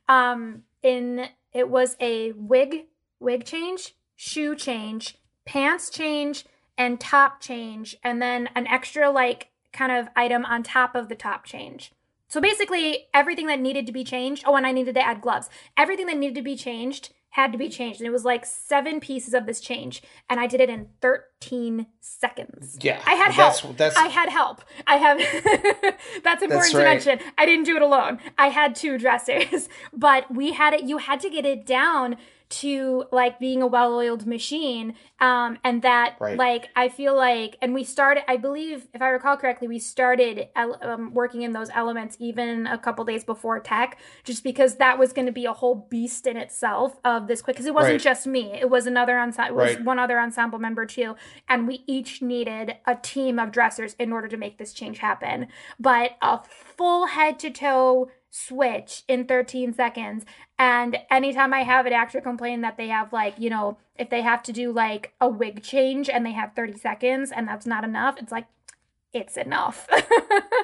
[0.07, 2.85] Um in it was a wig
[3.19, 6.45] wig change shoe change pants change
[6.77, 11.15] and top change and then an extra like kind of item on top of the
[11.15, 11.91] top change.
[12.27, 15.49] So basically everything that needed to be changed oh and I needed to add gloves.
[15.75, 17.99] Everything that needed to be changed had to be changed.
[17.99, 20.03] And it was like seven pieces of this change.
[20.29, 22.77] And I did it in 13 seconds.
[22.79, 23.01] Yeah.
[23.07, 23.59] I had help.
[23.59, 24.61] That's, that's, I had help.
[24.85, 25.17] I have,
[26.23, 27.19] that's important that's to mention.
[27.35, 28.19] I didn't do it alone.
[28.37, 32.17] I had two dressers, but we had it, you had to get it down
[32.53, 36.37] to like being a well-oiled machine um and that right.
[36.37, 40.47] like i feel like and we started i believe if i recall correctly we started
[40.55, 45.13] um, working in those elements even a couple days before tech just because that was
[45.13, 48.01] going to be a whole beast in itself of this quick because it wasn't right.
[48.01, 51.15] just me it was another ensemble it was one other ensemble member too
[51.49, 55.47] and we each needed a team of dressers in order to make this change happen
[55.79, 60.25] but a full head to toe switch in 13 seconds.
[60.57, 64.23] And anytime I have an actor complain that they have, like, you know, if they
[64.23, 67.83] have to do like a wig change and they have 30 seconds and that's not
[67.83, 68.47] enough, it's like,
[69.13, 69.87] it's enough.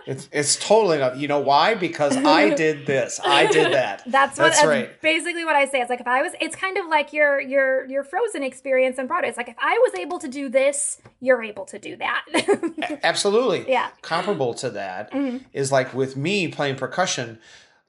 [0.08, 1.18] it's it's totally enough.
[1.18, 1.76] You know why?
[1.76, 3.20] Because I did this.
[3.24, 4.04] I did that.
[4.08, 5.00] That's what that's right.
[5.02, 5.82] basically what I say.
[5.82, 9.08] It's like if I was it's kind of like your your your frozen experience in
[9.08, 9.30] Broadway.
[9.30, 13.00] It's like if I was able to do this, you're able to do that.
[13.04, 13.66] Absolutely.
[13.70, 13.90] Yeah.
[14.02, 15.38] Comparable to that mm-hmm.
[15.54, 17.38] is like with me playing percussion,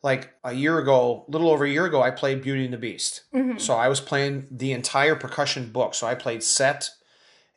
[0.02, 2.78] like a year ago, a little over a year ago, I played Beauty and the
[2.78, 3.22] Beast.
[3.34, 3.58] Mm-hmm.
[3.58, 5.94] So I was playing the entire percussion book.
[5.94, 6.90] So I played set,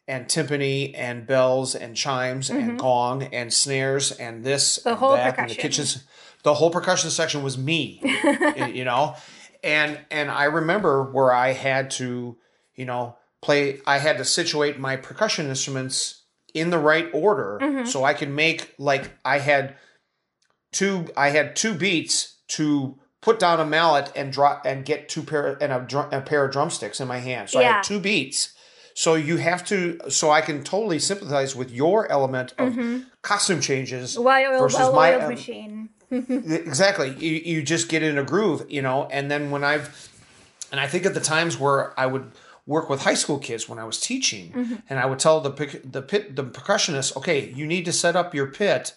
[0.08, 2.70] and timpani and bells and chimes mm-hmm.
[2.70, 5.56] and gong and snares and this the whole that percussion.
[5.56, 6.04] the kitchens
[6.44, 8.02] the whole percussion section was me
[8.74, 9.16] you know
[9.64, 12.38] and and i remember where i had to
[12.76, 16.24] you know play i had to situate my percussion instruments
[16.54, 17.86] in the right order mm-hmm.
[17.86, 19.76] so i could make like i had
[20.72, 25.24] two i had two beats to put down a mallet and drop and get two
[25.24, 27.70] pair and a, drum, a pair of drumsticks in my hand so yeah.
[27.70, 28.54] i had two beats
[28.94, 30.00] so you have to.
[30.10, 33.00] So I can totally sympathize with your element of mm-hmm.
[33.22, 35.90] costume changes well, versus well, my um, machine.
[36.12, 37.16] exactly.
[37.16, 39.08] You you just get in a groove, you know.
[39.12, 40.10] And then when I've
[40.72, 42.32] and I think at the times where I would
[42.66, 44.76] work with high school kids when I was teaching, Mm-hmm.
[44.90, 45.52] and I would tell the
[45.84, 48.94] the pit the percussionist, okay, you need to set up your pit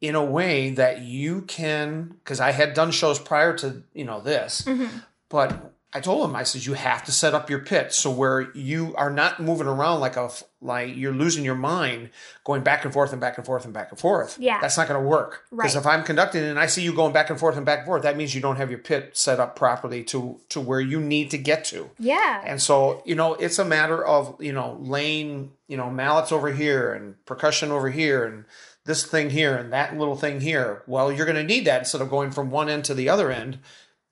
[0.00, 4.20] in a way that you can because I had done shows prior to you know
[4.20, 4.98] this, Mm-hmm.
[5.28, 8.50] but I told him I said you have to set up your pit so where
[8.56, 10.30] you are not moving around like a
[10.62, 12.08] like you're losing your mind
[12.44, 14.38] going back and forth and back and forth and back and forth.
[14.40, 14.58] Yeah.
[14.60, 15.80] that's not going to work because Right.
[15.80, 18.04] if I'm conducting and I see you going back and forth and back and forth,
[18.04, 21.30] that means you don't have your pit set up properly to to where you need
[21.32, 21.90] to get to.
[21.98, 22.42] Yeah.
[22.46, 26.52] And so, you know, it's a matter of, you know, laying, you know, mallets over
[26.52, 28.44] here and percussion over here and
[28.84, 30.82] this thing here and that little thing here.
[30.86, 33.30] Well, you're going to need that instead of going from one end to the other
[33.30, 33.58] end.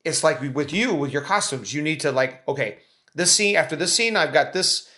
[0.05, 2.79] It's like with you, with your costumes, you need to like, okay,
[3.15, 4.89] this scene, after this scene, I've got this,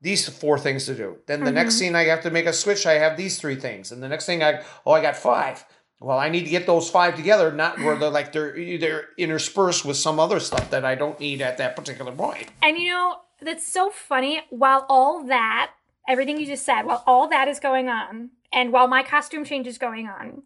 [0.00, 1.18] these four things to do.
[1.26, 1.78] Then the next mm-hmm.
[1.78, 2.86] scene, I have to make a switch.
[2.86, 3.92] I have these three things.
[3.92, 5.64] And the next thing, I, oh, I got five.
[6.02, 9.84] Well, I need to get those five together, not where they're like they're they're interspersed
[9.84, 12.48] with some other stuff that I don't need at that particular point.
[12.60, 14.42] And you know, that's so funny.
[14.50, 15.70] While all that,
[16.08, 19.68] everything you just said, while all that is going on, and while my costume change
[19.68, 20.42] is going on,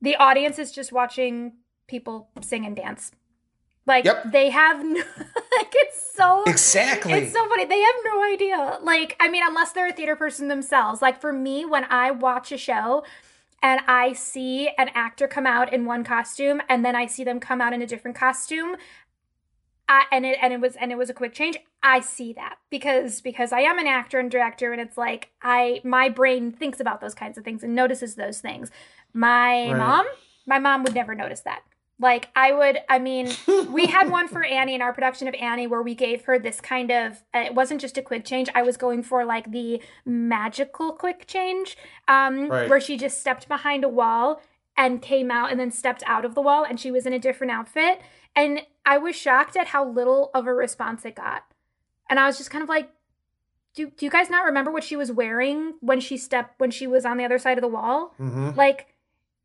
[0.00, 1.52] the audience is just watching
[1.86, 3.12] people sing and dance.
[3.90, 4.30] Like Yep.
[4.32, 5.02] they have no,
[5.58, 7.12] like it's so Exactly.
[7.14, 7.64] It's so funny.
[7.64, 8.78] They have no idea.
[8.82, 11.02] Like, I mean, unless they're a theater person themselves.
[11.02, 13.02] Like for me, when I watch a show
[13.60, 17.40] and I see an actor come out in one costume and then I see them
[17.40, 18.76] come out in a different costume,
[19.88, 21.58] I, and it and it was and it was a quick change.
[21.82, 25.80] I see that because because I am an actor and director, and it's like I
[25.82, 28.70] my brain thinks about those kinds of things and notices those things.
[29.12, 29.76] My Right.
[29.76, 30.06] mom,
[30.46, 31.62] my mom would never notice that.
[32.00, 33.30] Like I would, I mean,
[33.70, 36.60] we had one for Annie in our production of Annie where we gave her this
[36.60, 37.22] kind of.
[37.34, 38.48] Uh, it wasn't just a quick change.
[38.54, 41.76] I was going for like the magical quick change,
[42.08, 42.68] um, Right.
[42.70, 44.40] where she just stepped behind a wall
[44.76, 47.18] and came out and then stepped out of the wall and she was in a
[47.18, 48.00] different outfit.
[48.34, 51.44] And I was shocked at how little of a response it got.
[52.08, 52.90] And I was just kind of like,
[53.74, 56.86] do, do you guys not remember what she was wearing when she stepped when she
[56.86, 58.14] was on the other side of the wall?
[58.18, 58.56] Mhm.
[58.56, 58.86] Like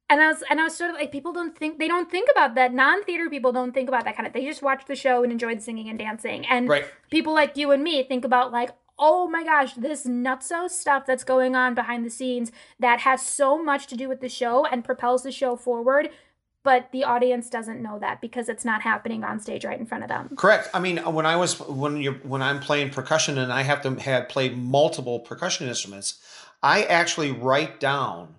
[0.09, 2.29] and I was and I was sort of like people don't think they don't think
[2.31, 2.73] about that.
[2.73, 5.31] Non theater people don't think about that kind of they just watch the show and
[5.31, 6.45] enjoy the singing and dancing.
[6.45, 6.85] And Right.
[7.09, 11.23] people like you and me think about like, oh my gosh, this nutso stuff that's
[11.23, 14.83] going on behind the scenes that has so much to do with the show and
[14.83, 16.09] propels the show forward.
[16.63, 20.03] But the audience doesn't know that because it's not happening on stage right in front
[20.03, 20.35] of them.
[20.35, 20.67] Correct.
[20.73, 23.93] I mean, when I was when you when I'm playing percussion and I have to
[23.95, 26.19] had played multiple percussion instruments,
[26.63, 28.35] I actually write down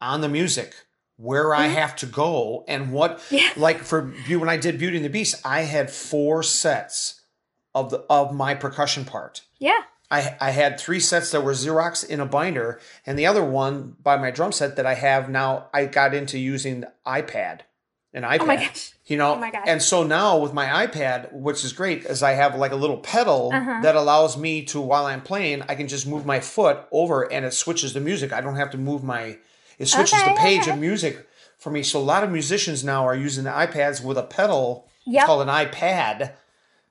[0.00, 0.74] on the music
[1.16, 3.48] where I have to go and what Yeah.
[3.56, 7.20] like for when I did Beauty and the Beast, I had four sets
[7.74, 9.42] of the of my percussion part.
[9.58, 9.80] Yeah.
[10.10, 13.96] I, I had three sets that were Xerox in a binder, and the other one
[14.02, 15.66] by my drum set that I have now.
[15.74, 17.62] I got into using the iPad,
[18.14, 18.38] an iPad.
[18.42, 18.92] Oh my gosh.
[19.06, 19.64] You know, Oh my gosh.
[19.66, 22.98] and so now with my iPad, which is great, is I have like a little
[22.98, 23.80] pedal Uh-huh.
[23.82, 27.44] that allows me to, while I'm playing, I can just move my foot over and
[27.44, 28.32] it switches the music.
[28.32, 29.38] I don't have to move my,
[29.78, 30.72] it switches Okay, the page okay.
[30.72, 31.82] of music for me.
[31.82, 34.88] So a lot of musicians now are using the iPads with a pedal.
[35.06, 35.20] Yep.
[35.20, 36.32] It's called an iPad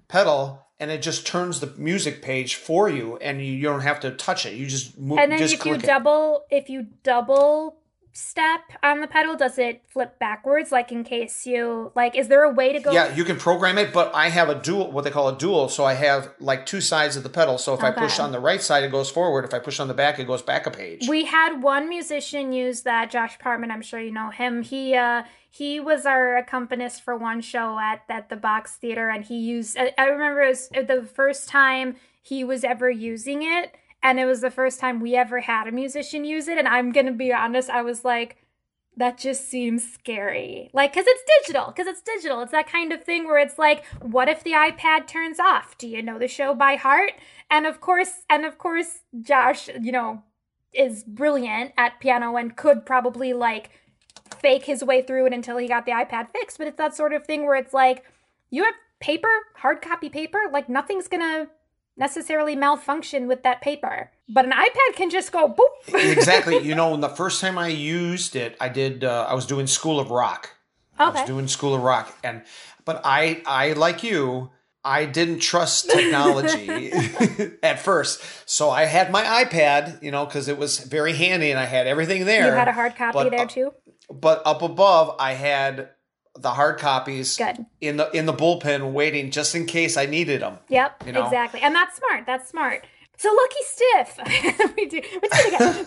[0.07, 0.61] pedal.
[0.77, 4.11] And it just turns the music page for you, and you, you don't have to
[4.11, 4.55] touch it.
[4.55, 5.19] You just move.
[5.19, 5.83] And then just if you it.
[5.83, 7.77] double if you double
[8.15, 10.71] step on the pedal, does it flip backwards?
[10.71, 13.77] Like in case you like is there a way to go Yeah, you can program
[13.77, 15.67] it, but I have a dual, what they call a dual.
[15.67, 17.57] So I have like two sides of the pedal.
[17.57, 19.43] So if I push on the right side, it goes forward.
[19.43, 21.07] If I push on the back, it goes back a page.
[21.09, 23.69] We had one musician use that, Josh Partman.
[23.69, 24.63] I'm sure you know him.
[24.63, 29.25] He uh he was our accompanist for one show at at the Box Theater, and
[29.25, 29.77] he used.
[29.77, 34.25] I, I remember it was the first time he was ever using it, and it
[34.25, 36.57] was the first time we ever had a musician use it.
[36.57, 38.37] And I'm gonna be honest, I was like.
[38.97, 40.69] That just seems scary.
[40.71, 41.65] Like, because it's digital.
[41.67, 42.39] Because it's digital.
[42.39, 45.77] It's that kind of thing where it's like, what if the iPad turns off?
[45.77, 47.11] Do you know the show by heart?
[47.51, 50.23] And of course, and of course, Josh, you know,
[50.71, 53.71] is brilliant at piano and could probably like
[54.39, 56.57] fake his way through it until he got the iPad fixed.
[56.57, 58.05] But it's that sort of thing where it's like,
[58.49, 61.49] you have paper, hard copy paper, like nothing's gonna
[61.97, 64.11] necessarily malfunction with that paper.
[64.27, 65.93] But an iPad can just go boop.
[66.11, 66.57] exactly.
[66.59, 69.03] You know, the first time I used it, I did.
[69.03, 70.51] Uh, I was doing School of Rock.
[70.99, 71.05] Okay.
[71.05, 72.43] I was doing School of Rock, and
[72.85, 74.49] but I, I like you,
[74.83, 76.91] I didn't trust technology
[77.63, 78.21] at first.
[78.45, 81.87] So I had my iPad, you know, because it was very handy, and I had
[81.87, 82.45] everything there.
[82.45, 83.71] You had a hard copy But, there too?
[84.09, 85.89] but up above I had
[86.37, 87.65] the hard copies Good.
[87.81, 90.59] in the in the bullpen waiting just in case I needed them.
[90.69, 91.23] Yep, you know.
[91.23, 91.61] exactly.
[91.61, 92.25] And that's smart.
[92.25, 92.85] That's smart.
[93.17, 94.73] So lucky stiff.
[94.75, 95.01] we do.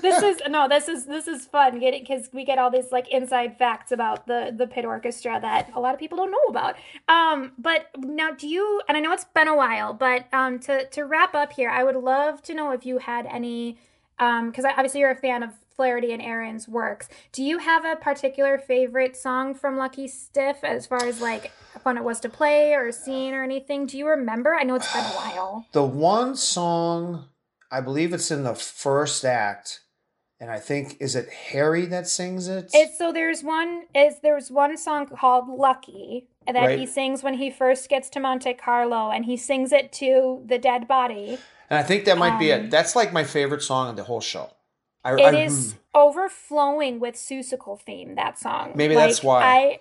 [0.01, 0.66] This is no.
[0.66, 1.78] This is this is fun.
[1.78, 5.38] Get it because we get all these like inside facts about the the pit orchestra
[5.40, 6.76] that a lot of people don't know about.
[7.07, 8.80] Um, but now do you?
[8.88, 11.84] And I know it's been a while, but um, to to wrap up here, I
[11.84, 13.76] would love to know if you had any.
[14.18, 17.09] Um, because obviously you're a fan of Flaherty and Ahrens' works.
[17.31, 21.53] Do you have a particular favorite song from Lucky Stiff as far as like
[21.85, 23.87] fun it was to play or scene or anything?
[23.87, 24.57] Do you remember?
[24.57, 25.68] I know it's been a while.
[25.70, 27.26] The one song,
[27.70, 29.83] I believe it's in the first act,
[30.41, 32.70] and I think is it Harry that sings it?
[32.74, 36.76] It's so there's one is there's one song called Lucky that Right.
[36.81, 40.59] he sings when he first gets to Monte Carlo and he sings it to the
[40.59, 41.39] dead body.
[41.70, 42.70] and I think that might be um, it.
[42.72, 44.51] That's like my favorite song of the whole show.
[45.09, 45.79] I, It I- is hmm.
[45.95, 48.73] overflowing with Seussical theme, that song.
[48.75, 49.43] Maybe that's why.
[49.43, 49.81] I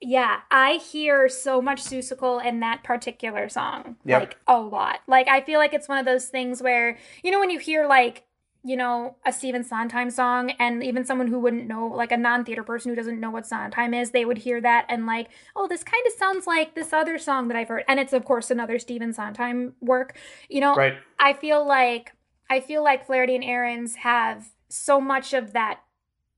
[0.00, 3.96] yeah, I hear so much Seussical in that particular song.
[4.04, 4.20] Yep.
[4.20, 5.00] Like a lot.
[5.06, 7.86] Like I feel like it's one of those things where, you know, when you hear
[7.86, 8.26] like
[8.66, 12.44] you know, a Stephen Sondheim song, and even someone who wouldn't know, like a non
[12.44, 15.68] theater person who doesn't know what Sondheim is, they would hear that and, like, oh,
[15.68, 17.84] this kind of sounds like this other song that I've heard.
[17.86, 20.18] And it's, of course, another Stephen Sondheim work.
[20.48, 20.94] You know, right.
[21.20, 22.12] I feel like
[22.50, 25.80] I feel like Flaherty and Ahrens have so much of that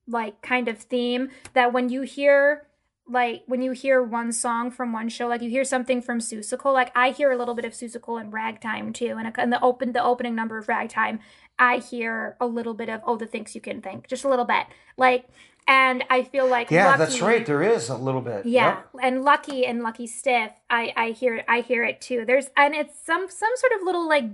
[0.06, 2.66] like kind of theme that when you hear
[3.10, 6.72] like when you hear one song from one show, like you hear something from Seussical,
[6.74, 9.92] like I hear a little bit of Seussical and Ragtime too, and in the open
[9.92, 11.20] the opening number of Ragtime,
[11.58, 14.44] I hear a little bit of Oh the Thinks You Can Think, just a little
[14.44, 14.66] bit,
[14.96, 15.26] like,
[15.68, 17.44] and I feel like Yeah, Lucky- that's right.
[17.46, 18.46] There is a little bit.
[18.46, 18.86] yeah, Yep.
[19.02, 22.24] and Lucky and Lucky Stiff, I I hear I hear it too.
[22.26, 24.24] There's and it's some some sort of little like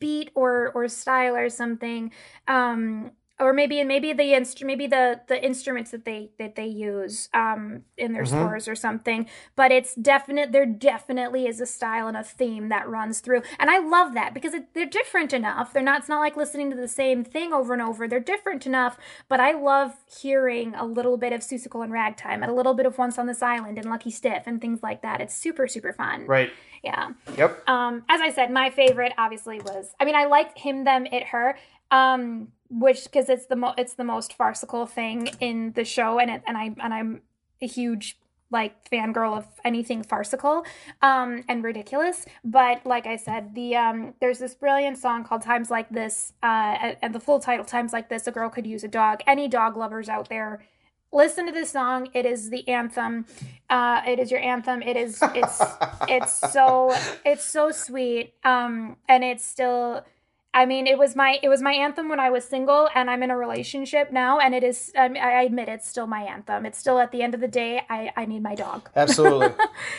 [0.00, 2.10] beat or or style or something,
[2.48, 7.28] um, or maybe maybe the instru- maybe the the instruments that they that they use
[7.34, 8.28] um in their Mhm.
[8.28, 9.26] scores or something.
[9.56, 10.52] But it's definite.
[10.52, 14.34] There definitely is a style and a theme that runs through, and I love that
[14.34, 15.72] because it, they're different enough.
[15.72, 16.00] They're not.
[16.00, 18.06] It's not like listening to the same thing over and over.
[18.08, 18.96] They're different enough
[19.28, 22.86] but I love hearing a little bit of Seussical and Ragtime and a little bit
[22.86, 25.20] of Once on This Island and Lucky Stiff and things like that.
[25.20, 26.26] It's super, super fun.
[26.26, 26.50] Right.
[26.82, 27.10] Yeah.
[27.36, 27.68] Yep.
[27.68, 31.24] Um, as I said, my favorite obviously was I mean, I liked him, them, it,
[31.28, 31.56] her.
[31.90, 36.30] Um, which because it's the mo- it's the most farcical thing in the show, and
[36.30, 37.22] it and I and I'm
[37.62, 38.18] a huge
[38.50, 40.64] like fangirl of anything farcical
[41.02, 42.24] um and ridiculous.
[42.44, 46.92] But like i said the um there's this brilliant song called times like this uh
[47.02, 49.22] and- the full title times like this a girl could use a dog.
[49.26, 50.62] Any dog lovers out there
[51.10, 52.08] listen to this song.
[52.12, 53.26] It is the anthem.
[53.70, 54.82] Uh it is your anthem.
[54.82, 55.60] It is it's
[56.08, 58.34] it's so it's so sweet.
[58.44, 60.04] Um and it's still
[60.54, 63.22] I mean, it was my it was my anthem when I was single, and I'm
[63.24, 64.92] in a relationship now, and it is.
[64.96, 66.64] Um, I admit it's still my anthem.
[66.64, 68.88] It's still at the end of the day, I I need my dog.
[68.96, 69.52] Absolutely.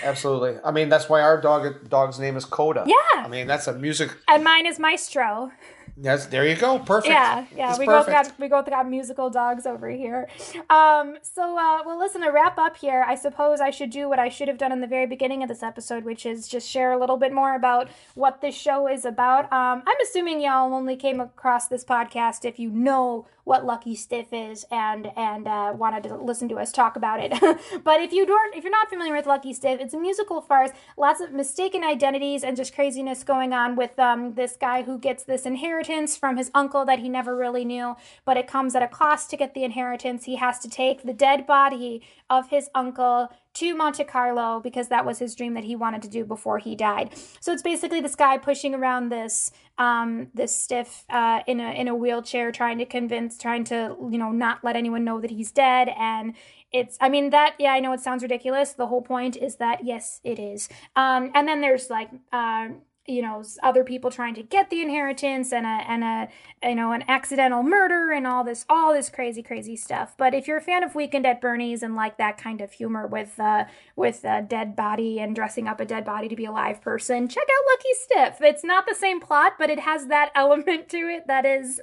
[0.03, 0.57] Absolutely.
[0.63, 2.85] I mean, that's why our dog dog's name is Coda.
[2.87, 3.25] Yeah.
[3.25, 4.15] I mean, that's a music.
[4.29, 5.51] And mine is Maestro.
[5.97, 6.79] That's there you go.
[6.79, 7.07] Perfect.
[7.07, 7.69] Yeah, yeah.
[7.69, 8.29] It's we both perfect.
[8.29, 10.27] got we both got musical dogs over here.
[10.69, 12.21] Um, so uh, well, listen.
[12.21, 14.81] To wrap up here, I suppose I should do what I should have done in
[14.81, 17.89] the very beginning of this episode, which is just share a little bit more about
[18.15, 19.45] what this show is about.
[19.53, 24.27] Um, I'm assuming y'all only came across this podcast if you know what Lucky Stiff
[24.33, 27.31] is and and uh, wanted to listen to us talk about it.
[27.83, 30.71] but if you don't, if you're not familiar with Lucky Stiff, it's a musical farce.
[30.97, 35.23] Lots of mistaken identities and just craziness going on with um, this guy who gets
[35.23, 38.87] this inheritance from his uncle that he never really knew, but it comes at a
[38.87, 40.25] cost to get the inheritance.
[40.25, 45.05] He has to take the dead body of his uncle to Monte Carlo because that
[45.05, 47.11] was his dream that he wanted to do before he died.
[47.39, 51.87] So it's basically this guy pushing around this um, this stiff uh, in a in
[51.87, 55.51] a wheelchair, trying to convince, trying to you know not let anyone know that he's
[55.51, 56.35] dead, and
[56.71, 58.73] it's I mean that yeah I know it sounds ridiculous.
[58.73, 60.69] The whole point is that yes it is.
[60.95, 62.09] Um, and then there's like.
[62.31, 62.69] Uh,
[63.07, 66.27] you know other people trying to get the inheritance and a and a
[66.67, 70.47] you know an accidental murder and all this all this crazy crazy stuff but if
[70.47, 73.63] you're a fan of weekend at bernie's and like that kind of humor with uh
[73.95, 77.27] with a dead body and dressing up a dead body to be a live person
[77.27, 80.97] check out lucky stiff it's not the same plot but it has that element to
[80.97, 81.79] it that is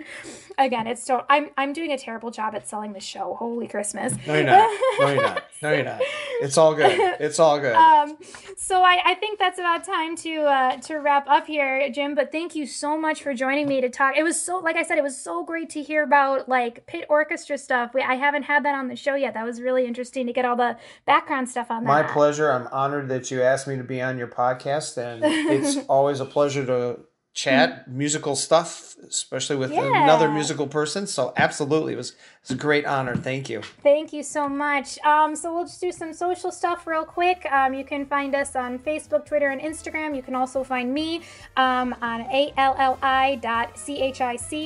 [0.58, 4.14] again it's so i'm i'm doing a terrible job at selling the show holy christmas
[4.26, 4.68] No, you're not.
[5.00, 5.42] No, you're not.
[5.62, 6.00] No, you're not.
[6.42, 6.98] It's all good.
[7.20, 7.74] It's all good.
[7.74, 8.16] um,
[8.56, 12.14] so I, I think that's about time to uh, to wrap up here, Jim.
[12.14, 14.16] But thank you so much for joining me to talk.
[14.16, 17.06] It was so, like I said, it was so great to hear about like pit
[17.08, 17.92] orchestra stuff.
[17.94, 19.34] We, I haven't had that on the show yet.
[19.34, 20.76] That was really interesting to get all the
[21.06, 21.88] background stuff on that.
[21.88, 22.50] My pleasure.
[22.50, 26.26] I'm honored that you asked me to be on your podcast, and it's always a
[26.26, 27.00] pleasure to
[27.32, 30.02] chat musical stuff, especially with Yeah.
[30.02, 31.06] another musical person.
[31.06, 33.14] So absolutely, it was it's a great honor.
[33.14, 33.60] Thank you.
[33.82, 34.98] Thank you so much.
[35.04, 37.46] Um, so we'll just do some social stuff real quick.
[37.52, 40.16] Um, you can find us on Facebook, Twitter, and Instagram.
[40.16, 41.20] You can also find me
[41.58, 43.42] um, on alli.chic.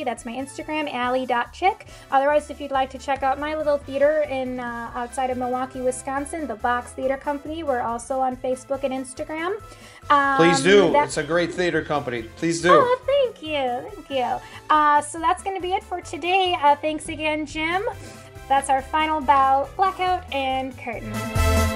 [0.05, 1.87] That's my Instagram,ally.chick.
[2.13, 5.81] Otherwise, if you'd like to check out my little theater in uh, outside of Milwaukee,
[5.81, 9.61] Wisconsin, the Box Theater Company, we're also on Facebook and Instagram.
[10.11, 10.93] Um, Please do.
[10.93, 12.23] that- It's a great theater company.
[12.37, 12.69] Please do.
[12.71, 13.91] Oh, thank you.
[13.91, 14.39] Thank you.
[14.71, 16.55] Uh, so that's going to be it for today.
[16.63, 17.64] Uh, thanks again, Jim.
[18.49, 21.74] That's our final bow, blackout, and curtain.